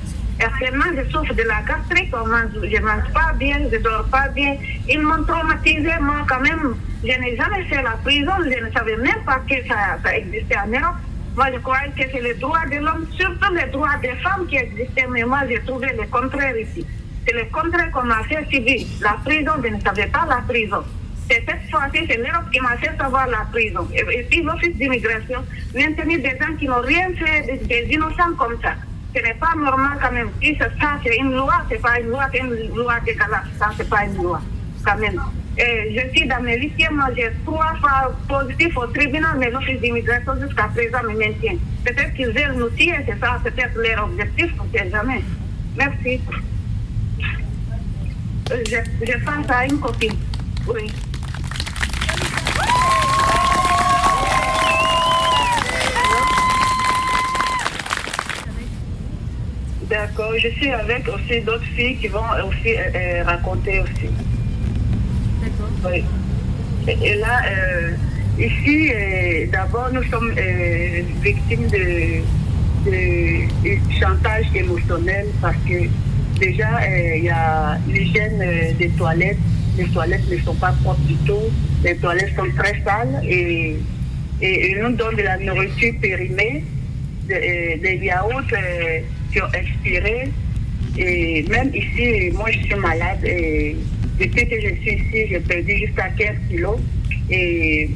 [0.43, 4.28] Actuellement, je souffre de la gastrique, je ne mange pas bien, je ne dors pas
[4.28, 4.57] bien.
[4.89, 6.74] Ils m'ont traumatisé, moi, quand même.
[7.03, 10.57] Je n'ai jamais fait la prison, je ne savais même pas que ça, ça existait
[10.57, 10.97] en Europe.
[11.37, 14.57] Moi, je croyais que c'est les droits de l'homme, surtout les droits des femmes qui
[14.57, 16.87] existaient, mais moi, j'ai trouvé le contraire ici.
[17.26, 18.86] C'est le contraire qu'on m'a fait subir.
[19.00, 20.82] La prison, je ne savais pas la prison.
[21.30, 23.86] C'est cette fois-ci, c'est l'Europe qui m'a fait savoir la prison.
[23.94, 25.44] Et, puis l'Office d'immigration,
[25.74, 28.74] maintenir des gens qui n'ont rien fait, des, innocents comme ça.
[29.14, 30.30] Ce n'est pas normal quand même.
[30.42, 30.66] Si ça,
[31.04, 33.12] c'est une loi, c'est pas une loi, c'est une loi de
[33.58, 34.40] Ça, c'est pas une loi,
[34.84, 35.20] quand même.
[35.56, 40.32] Je suis dans mes lycées, moi j'ai trois fois positif au tribunal, mais l'Office d'immigration
[40.40, 41.56] jusqu'à présent me maintient.
[41.84, 45.22] Peut-être qu'ils veulent nous tuer, c'est ça, peut-être leur objectif, on ne sait jamais.
[45.76, 46.20] Merci.
[48.51, 48.76] Je,
[49.07, 50.16] je pense à une copine.
[50.66, 50.90] Oui.
[59.88, 64.09] D'accord, je suis avec aussi d'autres filles qui vont aussi euh, euh, raconter aussi.
[65.40, 65.70] D'accord.
[65.84, 66.05] Oui.
[66.88, 67.92] Et, là, euh,
[68.38, 68.92] ici,
[69.53, 70.32] d'abord, nous sommes
[71.22, 72.22] victimes de,
[72.88, 75.88] de, chantage émotionnel parce que
[76.41, 79.36] déjà, euh, il y a l'hygiène euh, des toilettes.
[79.78, 81.49] Les toilettes ne sont pas propres du tout.
[81.84, 83.76] Les toilettes sont très sales et,
[84.41, 86.64] et, nous donnent de la nourriture périmée,
[87.30, 88.43] euh, des yaourts
[89.32, 90.30] qui ont expiré.
[90.99, 93.76] Et même ici, moi je suis malade et
[94.18, 96.78] depuis que je suis ici, j'ai perdu jusqu'à 15 kilos.
[97.30, 97.88] Et,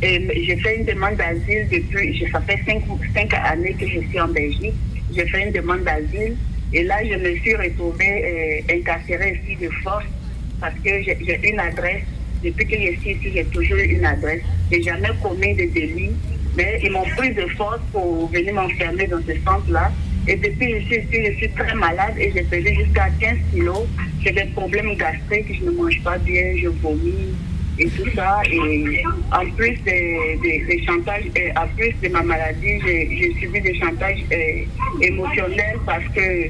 [0.00, 2.82] et j'ai fait une demande d'asile depuis, ça fait 5,
[3.14, 4.74] 5 années que je suis en Belgique.
[5.14, 6.36] j'ai fait une demande d'asile.
[6.72, 10.04] Et là, je me suis retrouvée euh, incarcérée ici de force
[10.60, 12.02] parce que j'ai une adresse.
[12.44, 14.42] Depuis que je suis ici, j'ai toujours une adresse.
[14.70, 16.10] J'ai jamais commis de délit,
[16.56, 19.90] mais ils m'ont pris de force pour venir m'enfermer dans ce centre-là.
[20.26, 23.86] Et depuis je suis ici, je suis très malade et j'ai pesé jusqu'à 15 kilos.
[24.22, 27.34] J'ai des problèmes gastriques, je ne mange pas bien, je vomis
[27.78, 28.40] et tout ça.
[28.50, 34.24] Et en plus des, chantages, et en plus de ma maladie, j'ai subi des chantages
[34.32, 36.48] euh, émotionnels parce que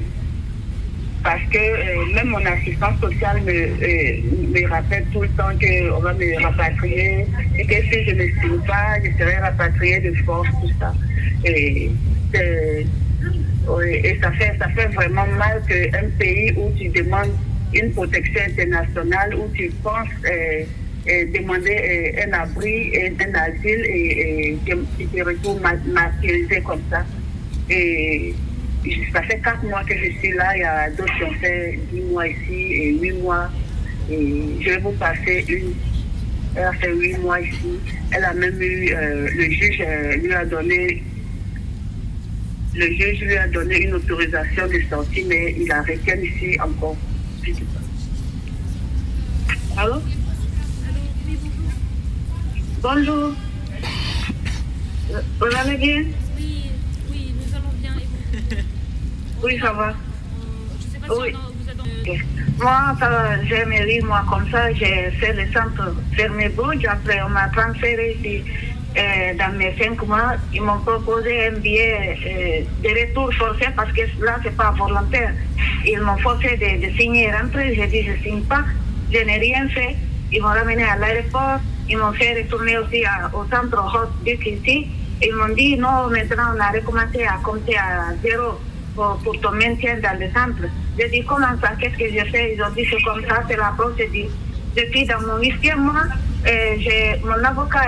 [1.21, 4.21] parce que euh, même mon assistante sociale me, euh,
[4.53, 7.25] me rappelle tout le temps qu'on va me rapatrier
[7.57, 10.93] et que si je ne signe pas, je serai rapatriée de force, tout ça.
[11.43, 11.91] Et,
[12.33, 17.35] et ça, fait, ça fait vraiment mal qu'un pays où tu demandes
[17.73, 20.07] une protection internationale, où tu penses
[21.05, 27.03] demander un abri, un, asile et, et, te retrouves martyrisé comme ça.
[27.69, 28.33] Et
[29.13, 31.79] ça fait quatre mois que je suis là, il y a d'autres qui ont fait
[31.91, 33.49] dix mois ici et huit mois.
[34.11, 35.73] Et je vais vous passer une.
[36.55, 37.79] Elle a fait huit mois ici.
[38.11, 41.03] Elle a même eu, euh, le juge euh, lui a donné,
[42.73, 46.97] le juge lui a donné une autorisation de sortie, mais il la retient ici encore.
[49.77, 50.01] Allô?
[52.81, 53.33] Bonjour.
[55.09, 56.03] Vous allez bien?
[56.37, 56.71] Oui,
[57.11, 57.91] oui, nous allons bien.
[57.99, 59.43] Et vous?
[59.43, 59.93] Oui, ça va.
[60.79, 61.35] Je sais pas oui.
[62.05, 62.11] si
[62.57, 62.95] vous Moi,
[63.49, 66.85] j'ai mérité, moi, comme ça, j'ai fait le centre fermé Bouge.
[66.87, 68.43] Après, on m'a transféré ici.
[68.97, 73.91] Euh, dans mes cinq mois, ils m'ont proposé un billet euh, de retour forcé parce
[73.91, 75.33] que là, c'est pas volontaire.
[75.85, 77.75] Ils m'ont forcé de, de signer et rentrer.
[77.75, 78.63] J'ai dit, je signe pas.
[79.11, 79.97] Je n'ai rien fait.
[80.31, 81.59] Ils m'ont ramené à l'aéroport.
[81.89, 84.87] Ils m'ont fait retourner aussi au centre hospital ici.
[85.21, 88.59] Ils m'ont dit, non, maintenant on a recommencé à compter à zéro
[88.95, 90.69] pour, ton maintien dans le centre.
[90.97, 93.57] J'ai dit, comment ça, qu'est-ce que j'ai fait Ils ont dit, c'est comme ça, c'est
[93.57, 94.29] la procédure.
[94.75, 96.05] Depuis dans mon huitième mois,
[96.47, 97.81] euh, mon avocat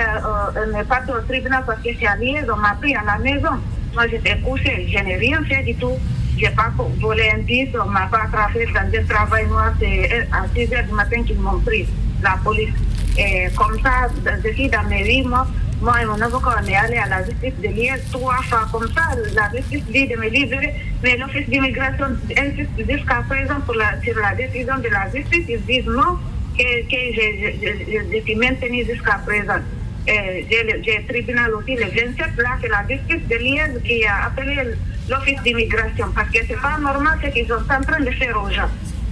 [0.56, 2.16] euh, n'est pas au tribunal parce que c'est à
[2.54, 3.56] on m'a pris à la maison.
[3.94, 5.98] Moi, j'étais couchée, je n'ai rien fait du tout.
[6.38, 9.74] Je n'ai pas volé un disque, on ne m'a pas attrapé dans un travail noir.
[9.80, 11.88] C'est à 6 heures du matin qu'ils m'ont pris,
[12.24, 12.74] la police.
[13.18, 14.08] Et comme ça,
[14.44, 15.46] depuis mes vies, moi,
[15.82, 18.88] moi et mon avocat, on est allé à la justice de Liège trois fois comme
[18.94, 19.02] ça.
[19.36, 22.06] La justice dit de me libérer, mais l'office d'immigration
[22.38, 25.46] insiste jusqu'à présent pour la, sur la décision de la justice.
[25.50, 26.18] Ils disent non,
[26.58, 29.62] que, que je, suis maintenu jusqu'à présent.
[30.08, 34.56] J'ai le tribunal aussi le 27, là, c'est la justice de Liège qui a appelé
[35.10, 38.50] l'office d'immigration parce que c'est pas normal ce qu'ils sont en train de faire aux
[38.50, 38.70] gens.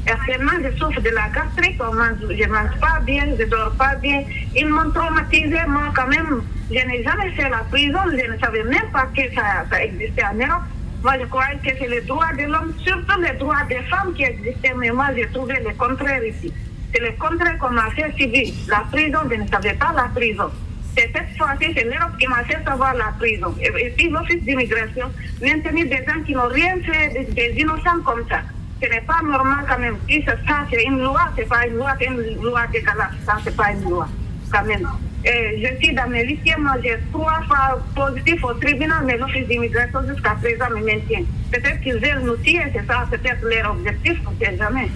[0.08, 3.96] Actuellement, je souffre de la gastrique, je ne mange pas bien, je ne dors pas
[3.96, 4.24] bien.
[4.56, 6.42] Ils m'ont traumatisé, moi, quand même.
[6.70, 10.24] Je n'ai jamais fait la prison, je ne savais même pas que ça, ça existait
[10.24, 10.64] en Europe.
[11.04, 14.24] Moi, je croyais que c'est les droits de l'homme, surtout les droits des femmes qui
[14.24, 16.52] existaient, mais moi, j'ai trouvé le contraire ici.
[16.94, 18.54] C'est le contraire qu'on m'a fait civil.
[18.68, 20.50] La prison, je ne savais pas la prison.
[20.98, 23.54] C'est cette fois-ci, c'est l'Europe qui m'a fait savoir la prison.
[23.62, 28.42] Et, puis l'Office d'immigration, maintenir des gens qui n'ont rien fait, des innocents comme ça
[28.82, 29.98] ce n'est pas normal quand même.
[30.08, 30.34] Si ça,
[30.70, 33.14] c'est une loi, c'est pas une loi, c'est une loi dégueulasse.
[33.26, 34.08] Ça, c'est pas une loi,
[34.52, 34.88] quand même.
[35.26, 40.00] Je suis dans mes lycées, moi j'ai trois fois positif au tribunal, mais l'office d'immigration
[40.08, 41.24] jusqu'à présent me maintient.
[41.52, 44.90] Peut-être qu'ils veulent nous tuer, c'est ça, peut-être leur objectif, on ne sait jamais.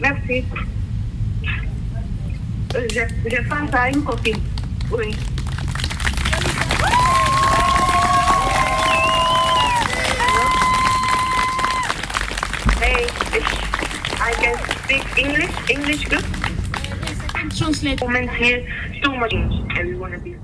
[0.00, 0.44] Merci.
[2.74, 4.38] Euh, je, je pense à une copine.
[4.90, 5.14] Oui.
[14.86, 16.45] Speak English, English good.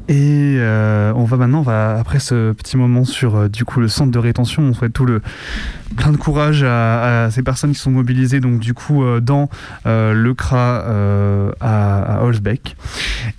[0.08, 3.80] Et euh, on va maintenant, on va, après ce petit moment sur euh, du coup
[3.80, 5.20] le centre de rétention, on souhaite tout le
[5.96, 9.50] plein de courage à, ces personnes qui sont mobilisées donc du coup euh, dans
[9.84, 10.84] le CRA
[11.60, 12.76] à, à Holzbeck.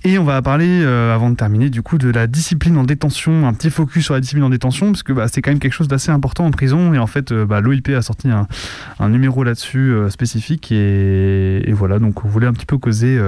[0.04, 3.54] Et on va parler avant de terminer du coup de la discipline en détention, un
[3.54, 5.88] petit focus sur la discipline en détention parce que bah, c'est quand même quelque chose
[5.88, 6.94] d'assez important en prison.
[6.94, 10.70] Et en fait bah, l'OIP a sorti un, numéro là-dessus spécifique.
[10.70, 13.20] Et, et, voilà donc on voulait un petit peu causer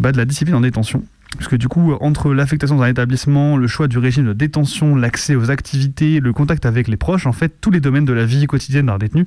[0.00, 1.02] bah, de la discipline en détention.
[1.36, 4.94] Parce que du coup, entre l'affectation dans un établissement, le choix du régime de détention,
[4.94, 8.24] l'accès aux activités, le contact avec les proches, en fait, tous les domaines de la
[8.24, 9.26] vie quotidienne d'un détenu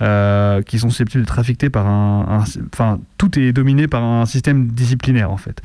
[0.00, 4.68] euh, qui sont susceptibles d'être affectés par un, Enfin, tout est dominé par un système
[4.68, 5.60] disciplinaire, en fait.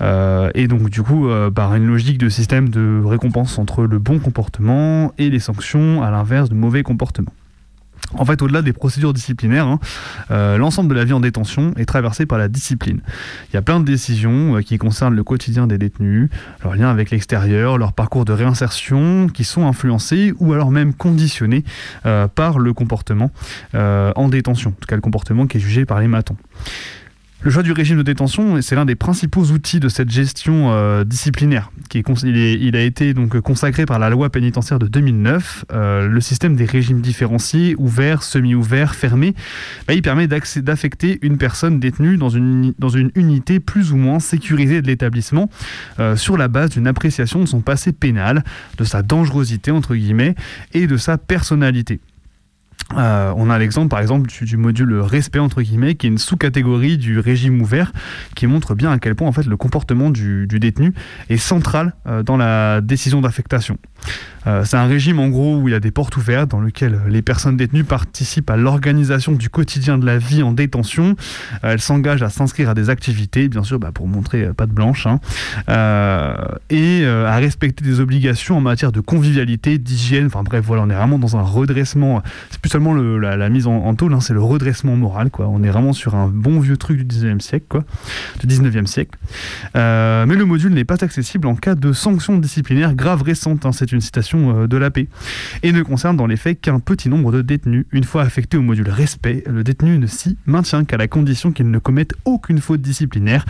[0.00, 3.98] Euh, et donc, du coup, euh, par une logique de système de récompense entre le
[3.98, 7.32] bon comportement et les sanctions, à l'inverse de mauvais comportements.
[8.14, 9.80] En fait, au-delà des procédures disciplinaires, hein,
[10.30, 13.00] euh, l'ensemble de la vie en détention est traversé par la discipline.
[13.50, 16.30] Il y a plein de décisions euh, qui concernent le quotidien des détenus,
[16.62, 21.64] leur lien avec l'extérieur, leur parcours de réinsertion, qui sont influencés ou alors même conditionnés
[22.04, 23.30] euh, par le comportement
[23.74, 26.36] en détention, en tout cas le comportement qui est jugé par les matons.
[27.42, 31.04] Le choix du régime de détention, c'est l'un des principaux outils de cette gestion euh,
[31.04, 31.70] disciplinaire.
[31.90, 35.66] Qui il, a été donc consacré par la loi pénitentiaire de 2009.
[35.70, 39.34] Euh, le système des régimes différenciés, ouverts, semi-ouverts, fermés,
[39.86, 44.18] bah, il permet d'affecter une personne détenue dans une, dans une unité plus ou moins
[44.18, 45.50] sécurisée de l'établissement
[46.00, 48.44] euh, sur la base d'une appréciation de son passé pénal,
[48.78, 50.34] de sa dangerosité entre guillemets
[50.72, 52.00] et de sa personnalité.
[52.96, 56.98] Euh, on a l'exemple par exemple du, module respect entre guillemets qui est une sous-catégorie
[56.98, 57.92] du régime ouvert
[58.36, 60.94] qui montre bien à quel point en fait le comportement du, détenu
[61.28, 63.76] est central euh, dans la décision d'affectation.
[64.46, 67.00] Euh, c'est un régime en gros où il y a des portes ouvertes dans lequel
[67.08, 71.16] les personnes détenues participent à l'organisation du quotidien de la vie en détention.
[71.62, 75.06] elles s'engagent à s'inscrire à des activités, bien sûr bah, pour montrer pas de blanche,
[75.06, 75.18] hein.
[76.70, 80.26] et à respecter des obligations en matière de convivialité, d'hygiène.
[80.26, 82.22] Enfin bref, voilà, on est vraiment dans un redressement.
[82.50, 85.30] C'est plus seulement la, mise en, tôle, hein, c'est le redressement moral.
[85.30, 85.48] Quoi.
[85.48, 87.82] On est vraiment sur un bon vieux truc du 19e siècle,
[88.40, 89.18] du 19e siècle.
[89.76, 93.66] Euh, mais le module n'est pas accessible en cas de sanctions disciplinaires graves récentes.
[93.66, 95.08] Hein, c'est citation euh, de la paix.
[95.62, 97.86] Et ne concerne dans les faits qu'un petit nombre de détenus.
[97.92, 101.70] Une fois affecté au module respect, le détenu ne s'y maintient qu'à la condition qu'il
[101.70, 103.44] ne commette aucune faute disciplinaire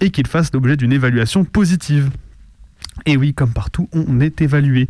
[0.00, 2.10] et qu'il fasse l'objet d'une évaluation positive.
[3.06, 4.88] Et oui, comme partout, on est évalué.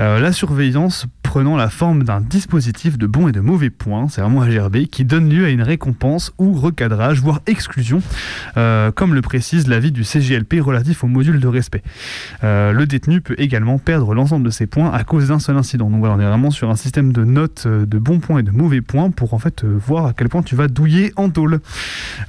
[0.00, 4.22] Euh, la surveillance prenant la forme d'un dispositif de bons et de mauvais points, c'est
[4.22, 8.00] vraiment un GRB, qui donne lieu à une récompense ou recadrage, voire exclusion,
[8.56, 11.82] euh, comme le précise l'avis du CGLP relatif au module de respect.
[12.44, 15.90] Euh, le détenu peut également perdre l'ensemble de ses points à cause d'un seul incident.
[15.90, 18.50] Donc voilà, on est vraiment sur un système de notes de bons points et de
[18.50, 21.60] mauvais points pour en fait voir à quel point tu vas douiller en tôle.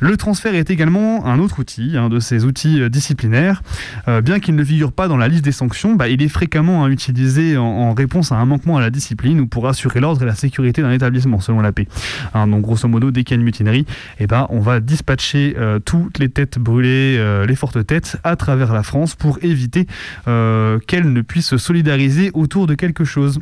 [0.02, 3.64] Le transfert est également un autre outil, un de ces outils disciplinaires,
[4.08, 6.90] bien qu'il ne figure pas dans la liste des sanctions, bah, il est fréquemment hein,
[6.90, 10.36] utilisé en, réponse à un manquement à la discipline ou pour assurer l'ordre et la
[10.36, 11.88] sécurité d'un établissement, selon la paix.
[12.34, 13.86] Hein, donc grosso modo, dès qu'il y a une mutinerie,
[14.20, 18.36] eh ben, on va dispatcher euh, toutes les têtes brûlées, euh, les fortes têtes, à
[18.36, 19.88] travers la France pour éviter
[20.28, 23.40] euh, qu'elles ne puissent se solidariser autour de quelque chose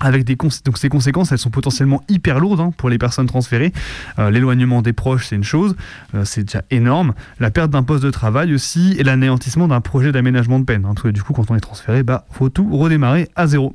[0.00, 3.72] avec donc ces conséquences, elles sont potentiellement hyper lourdes hein, pour les personnes transférées.
[4.18, 5.76] Euh, l'éloignement des proches, c'est une chose,
[6.14, 7.14] euh, c'est déjà énorme.
[7.38, 10.84] La perte d'un poste de travail aussi, et l'anéantissement d'un projet d'aménagement de peine.
[10.84, 13.74] Hein, parce que du coup, quand on est transféré, bah faut tout redémarrer à zéro.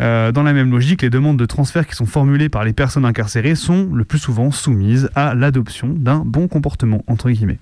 [0.00, 3.04] Euh, dans la même logique, les demandes de transfert qui sont formulées par les personnes
[3.04, 7.58] incarcérées sont le plus souvent soumises à l'adoption d'un bon comportement entre guillemets.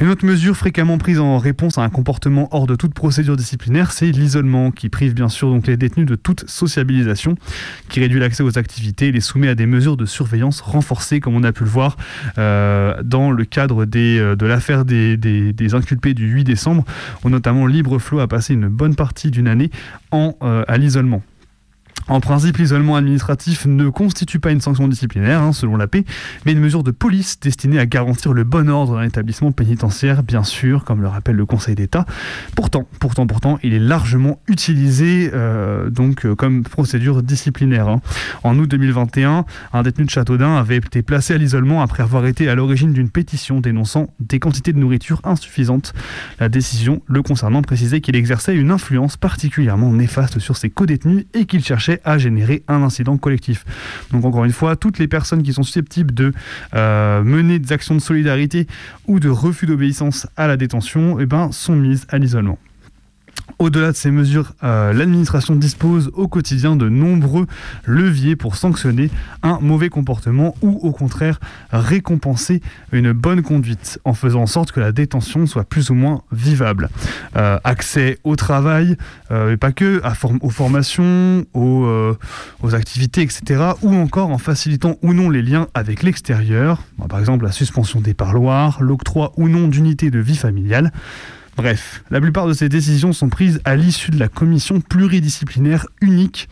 [0.00, 3.92] Une autre mesure fréquemment prise en réponse à un comportement hors de toute procédure disciplinaire,
[3.92, 7.36] c'est l'isolement, qui prive bien sûr les détenus de toute sociabilisation,
[7.88, 11.36] qui réduit l'accès aux activités et les soumet à des mesures de surveillance renforcées, comme
[11.36, 11.96] on a pu le voir
[12.38, 16.84] euh, dans le cadre euh, de l'affaire des, inculpés du 8 décembre,
[17.22, 19.70] où notamment Libre Flot a passé une bonne partie d'une année
[20.12, 21.22] euh, à l'isolement.
[22.08, 26.04] En principe, l'isolement administratif ne constitue pas une sanction disciplinaire, hein, selon la paix,
[26.44, 30.44] mais une mesure de police destinée à garantir le bon ordre d'un établissement pénitentiaire, bien
[30.44, 32.04] sûr, comme le rappelle le Conseil d'État.
[32.56, 37.88] Pourtant, pourtant, pourtant, il est largement utilisé euh, donc euh, comme procédure disciplinaire.
[37.88, 38.00] Hein.
[38.42, 42.48] En août 2021, un détenu de Châteaudun avait été placé à l'isolement après avoir été
[42.50, 45.94] à l'origine d'une pétition dénonçant des quantités de nourriture insuffisantes.
[46.38, 51.46] La décision le concernant précisait qu'il exerçait une influence particulièrement néfaste sur ses codétenus et
[51.46, 53.64] qu'il cherchait à générer un incident collectif.
[54.12, 56.32] Donc encore une fois, toutes les personnes qui sont susceptibles de
[56.74, 58.66] euh, mener des actions de solidarité
[59.06, 62.58] ou de refus d'obéissance à la détention eh ben, sont mises à l'isolement.
[63.58, 67.46] Au-delà de ces mesures, euh, l'administration dispose au quotidien de nombreux
[67.84, 69.10] leviers pour sanctionner
[69.42, 71.38] un mauvais comportement ou au contraire
[71.70, 76.22] récompenser une bonne conduite en faisant en sorte que la détention soit plus ou moins
[76.32, 76.88] vivable.
[77.36, 78.96] Euh, accès au travail,
[79.30, 80.02] euh, pas que,
[80.40, 81.88] aux formations, aux,
[82.62, 83.62] aux, activités, etc.
[83.82, 88.14] Ou encore en facilitant ou non les liens avec l'extérieur, par exemple la suspension des
[88.14, 90.92] parloirs, l'octroi ou non d'unités de vie familiale.
[91.56, 96.48] Bref, la plupart de ces décisions sont prises à l'issue de la commission pluridisciplinaire unique,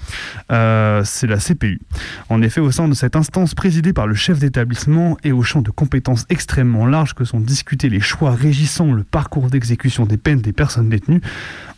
[0.53, 1.81] euh, c'est la CPU.
[2.29, 5.61] En effet, au sein de cette instance présidée par le chef d'établissement et au champ
[5.61, 10.41] de compétences extrêmement large que sont discutés les choix régissant le parcours d'exécution des peines
[10.41, 11.21] des personnes détenues,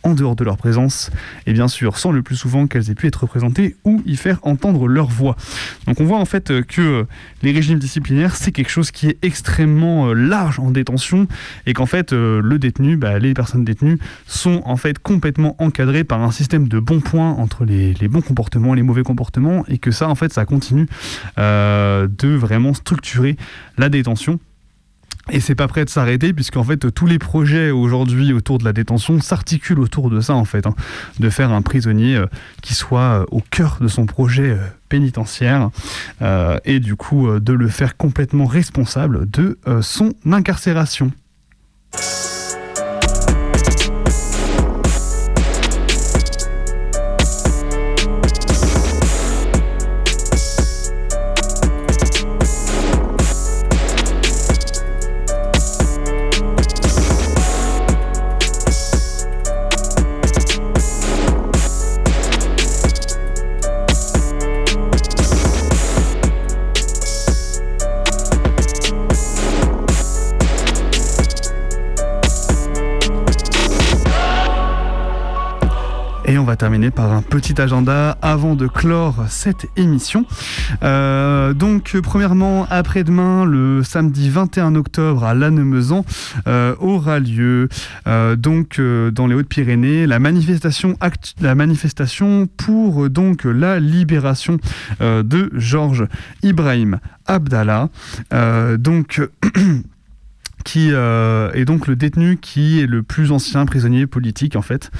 [0.05, 1.11] en dehors de leur présence,
[1.45, 4.39] et bien sûr sans le plus souvent qu'elles aient pu être représentées ou y faire
[4.43, 5.35] entendre leur voix.
[5.87, 7.05] Donc on voit en fait que
[7.41, 11.27] les régimes disciplinaires, c'est quelque chose qui est extrêmement large en détention,
[11.65, 16.21] et qu'en fait le détenu, bah, les personnes détenues sont en fait complètement encadrées par
[16.21, 19.79] un système de bons points entre les, les bons comportements et les mauvais comportements, et
[19.79, 20.87] que ça en fait ça continue
[21.37, 23.35] de vraiment structurer
[23.77, 24.39] la détention.
[25.31, 28.73] Et c'est pas prêt de s'arrêter puisqu'en fait tous les projets aujourd'hui autour de la
[28.73, 30.75] détention s'articulent autour de ça en fait, hein.
[31.19, 32.27] de faire un prisonnier euh,
[32.61, 34.57] qui soit euh, au cœur de son projet euh,
[34.87, 35.69] pénitentiaire
[36.63, 41.11] et du coup de le faire complètement responsable de son incarcération.
[76.53, 80.25] Terminer par un petit agenda avant de clore cette émission.
[80.83, 86.05] Euh, donc, premièrement, après-demain, le samedi 21 octobre à Lannemezan,
[86.47, 87.69] euh, aura lieu
[88.07, 90.95] euh, donc dans les Hautes-Pyrénées la manifestation,
[91.41, 94.59] la manifestation pour donc la libération
[94.99, 96.07] de Georges
[96.43, 97.89] Ibrahim Abdallah.
[98.77, 99.21] donc
[100.65, 104.91] qui euh, est donc le détenu qui est le plus ancien prisonnier politique en fait.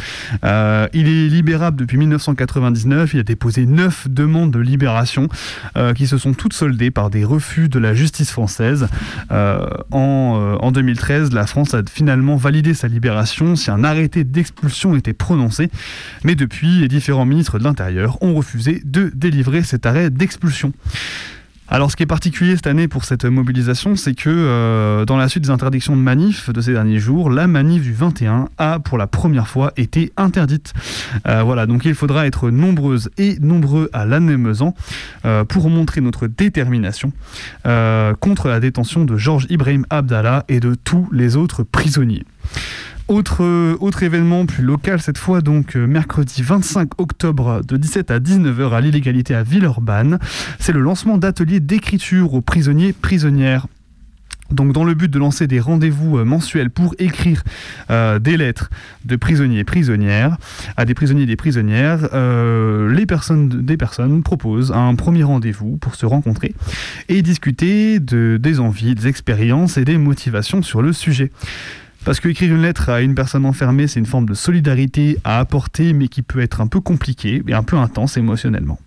[0.45, 5.28] Euh, il est libérable depuis 1999, il a déposé neuf demandes de libération
[5.76, 8.88] euh, qui se sont toutes soldées par des refus de la justice française.
[9.32, 15.13] En, en, 2013, la France a finalement validé sa libération si un arrêté d'expulsion était
[15.13, 15.70] prononcé,
[16.24, 20.74] mais depuis, les différents ministres de l'Intérieur ont refusé de délivrer cet arrêt d'expulsion.
[21.68, 25.28] Alors ce qui est particulier cette année pour cette mobilisation, c'est que euh, dans la
[25.28, 28.99] suite des interdictions de manif de ces derniers jours, la manif du 21 a pour
[28.99, 30.74] la première fois été interdite.
[31.28, 34.36] Euh, voilà, donc il faudra être nombreuses et nombreux à l'année
[35.26, 37.11] euh, pour montrer notre détermination
[37.63, 42.24] contre la détention de Georges Ibrahim Abdallah et de tous les autres prisonniers.
[43.08, 48.20] Autre, autre événement plus local cette fois, donc euh, mercredi 25 octobre de 17 à
[48.20, 50.18] 19h à l'illégalité à Villeurbanne,
[50.58, 53.68] c'est le lancement d'ateliers d'écriture aux prisonniers prisonnières.
[54.49, 57.43] Donc dans le but de lancer des rendez-vous euh, mensuels pour écrire
[57.91, 58.72] euh, des lettres
[59.06, 60.38] de prisonniers et prisonnières
[60.76, 65.93] à des prisonniers et des prisonnières, les personnes, des personnes proposent un premier rendez-vous pour
[65.93, 66.56] se rencontrer
[67.08, 71.30] et discuter de, des envies, des expériences et des motivations sur le sujet.
[72.06, 75.39] Parce que écrire une lettre à une personne enfermée, c'est une forme de solidarité à
[75.39, 78.78] apporter, mais qui peut être un peu compliquée et un peu intense émotionnellement.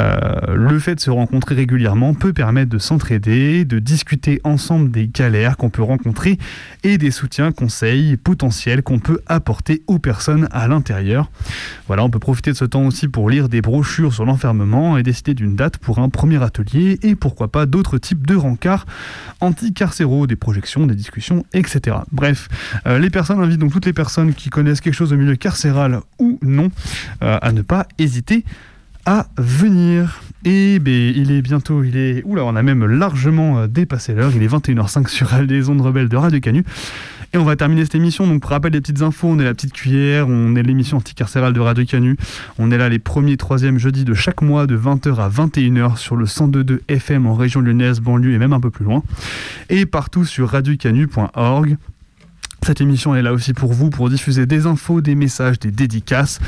[0.00, 5.06] Euh, le fait de se rencontrer régulièrement peut permettre de s'entraider, de discuter ensemble des
[5.06, 6.36] galères qu'on peut rencontrer
[6.82, 11.30] et des soutiens, conseils potentiels qu'on peut apporter aux personnes à l'intérieur.
[11.86, 15.04] Voilà, on peut profiter de ce temps aussi pour lire des brochures sur l'enfermement et
[15.04, 18.84] décider d'une date pour un premier atelier et pourquoi pas d'autres types de rencarts
[19.40, 21.98] anti-carcéraux, des projections, des discussions, etc.
[22.10, 22.47] Bref,
[22.86, 26.00] euh, les personnes invitent donc toutes les personnes qui connaissent quelque chose au milieu carcéral
[26.18, 26.70] ou non
[27.22, 28.44] euh, à ne pas hésiter
[29.08, 30.20] à venir.
[30.44, 32.22] Et ben, il est bientôt, il est.
[32.24, 34.30] Oula, on a même largement euh, dépassé l'heure.
[34.36, 36.64] Il est 21h05 sur des ondes rebelles de Radio Canu.
[37.32, 38.26] Et on va terminer cette émission.
[38.26, 41.52] Donc, pour rappel des petites infos, on est la petite cuillère, on est l'émission anticarcérale
[41.52, 42.16] de Radio Canu.
[42.58, 46.16] On est là les premiers, troisièmes jeudis de chaque mois de 20h à 21h sur
[46.16, 49.02] le 102.2 FM en région lyonnaise, banlieue et même un peu plus loin.
[49.68, 51.76] Et partout sur radiocanu.org.
[52.64, 56.38] Cette émission est là aussi pour vous, pour diffuser des infos, des messages, des dédicaces.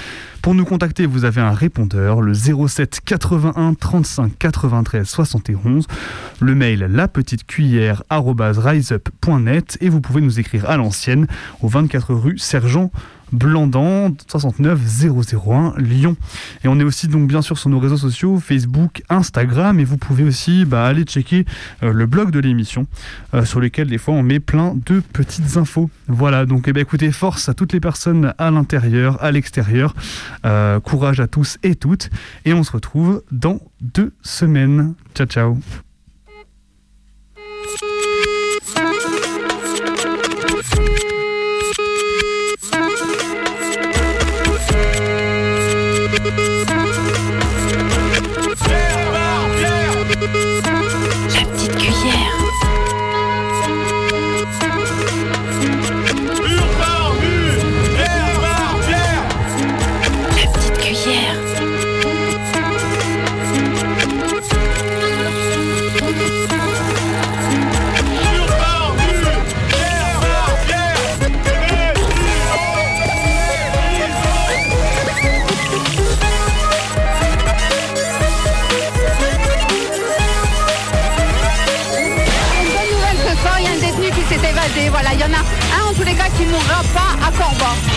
[0.42, 5.86] Pour nous contacter, vous avez un répondeur, le 07 81 35 93 71,
[6.40, 11.26] le mail la petite cuillère riseup.net et vous pouvez nous écrire à l'ancienne
[11.62, 12.90] au 24 rue Sergent
[13.32, 16.16] Blandan 69001 Lyon.
[16.64, 19.96] Et on est aussi donc bien sûr sur nos réseaux sociaux, Facebook, Instagram, et vous
[19.96, 21.44] pouvez aussi bah, aller checker
[21.82, 22.86] euh, le blog de l'émission,
[23.34, 25.90] euh, sur lequel des fois on met plein de petites infos.
[26.08, 29.94] Voilà, donc eh ben, écoutez, force à toutes les personnes à l'intérieur, à l'extérieur,
[30.44, 32.10] euh, courage à tous et toutes,
[32.44, 34.94] et on se retrouve dans deux semaines.
[35.14, 35.58] Ciao ciao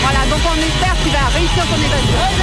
[0.04, 2.43] Voilà, donc on espère qu'il va réussir son évasion.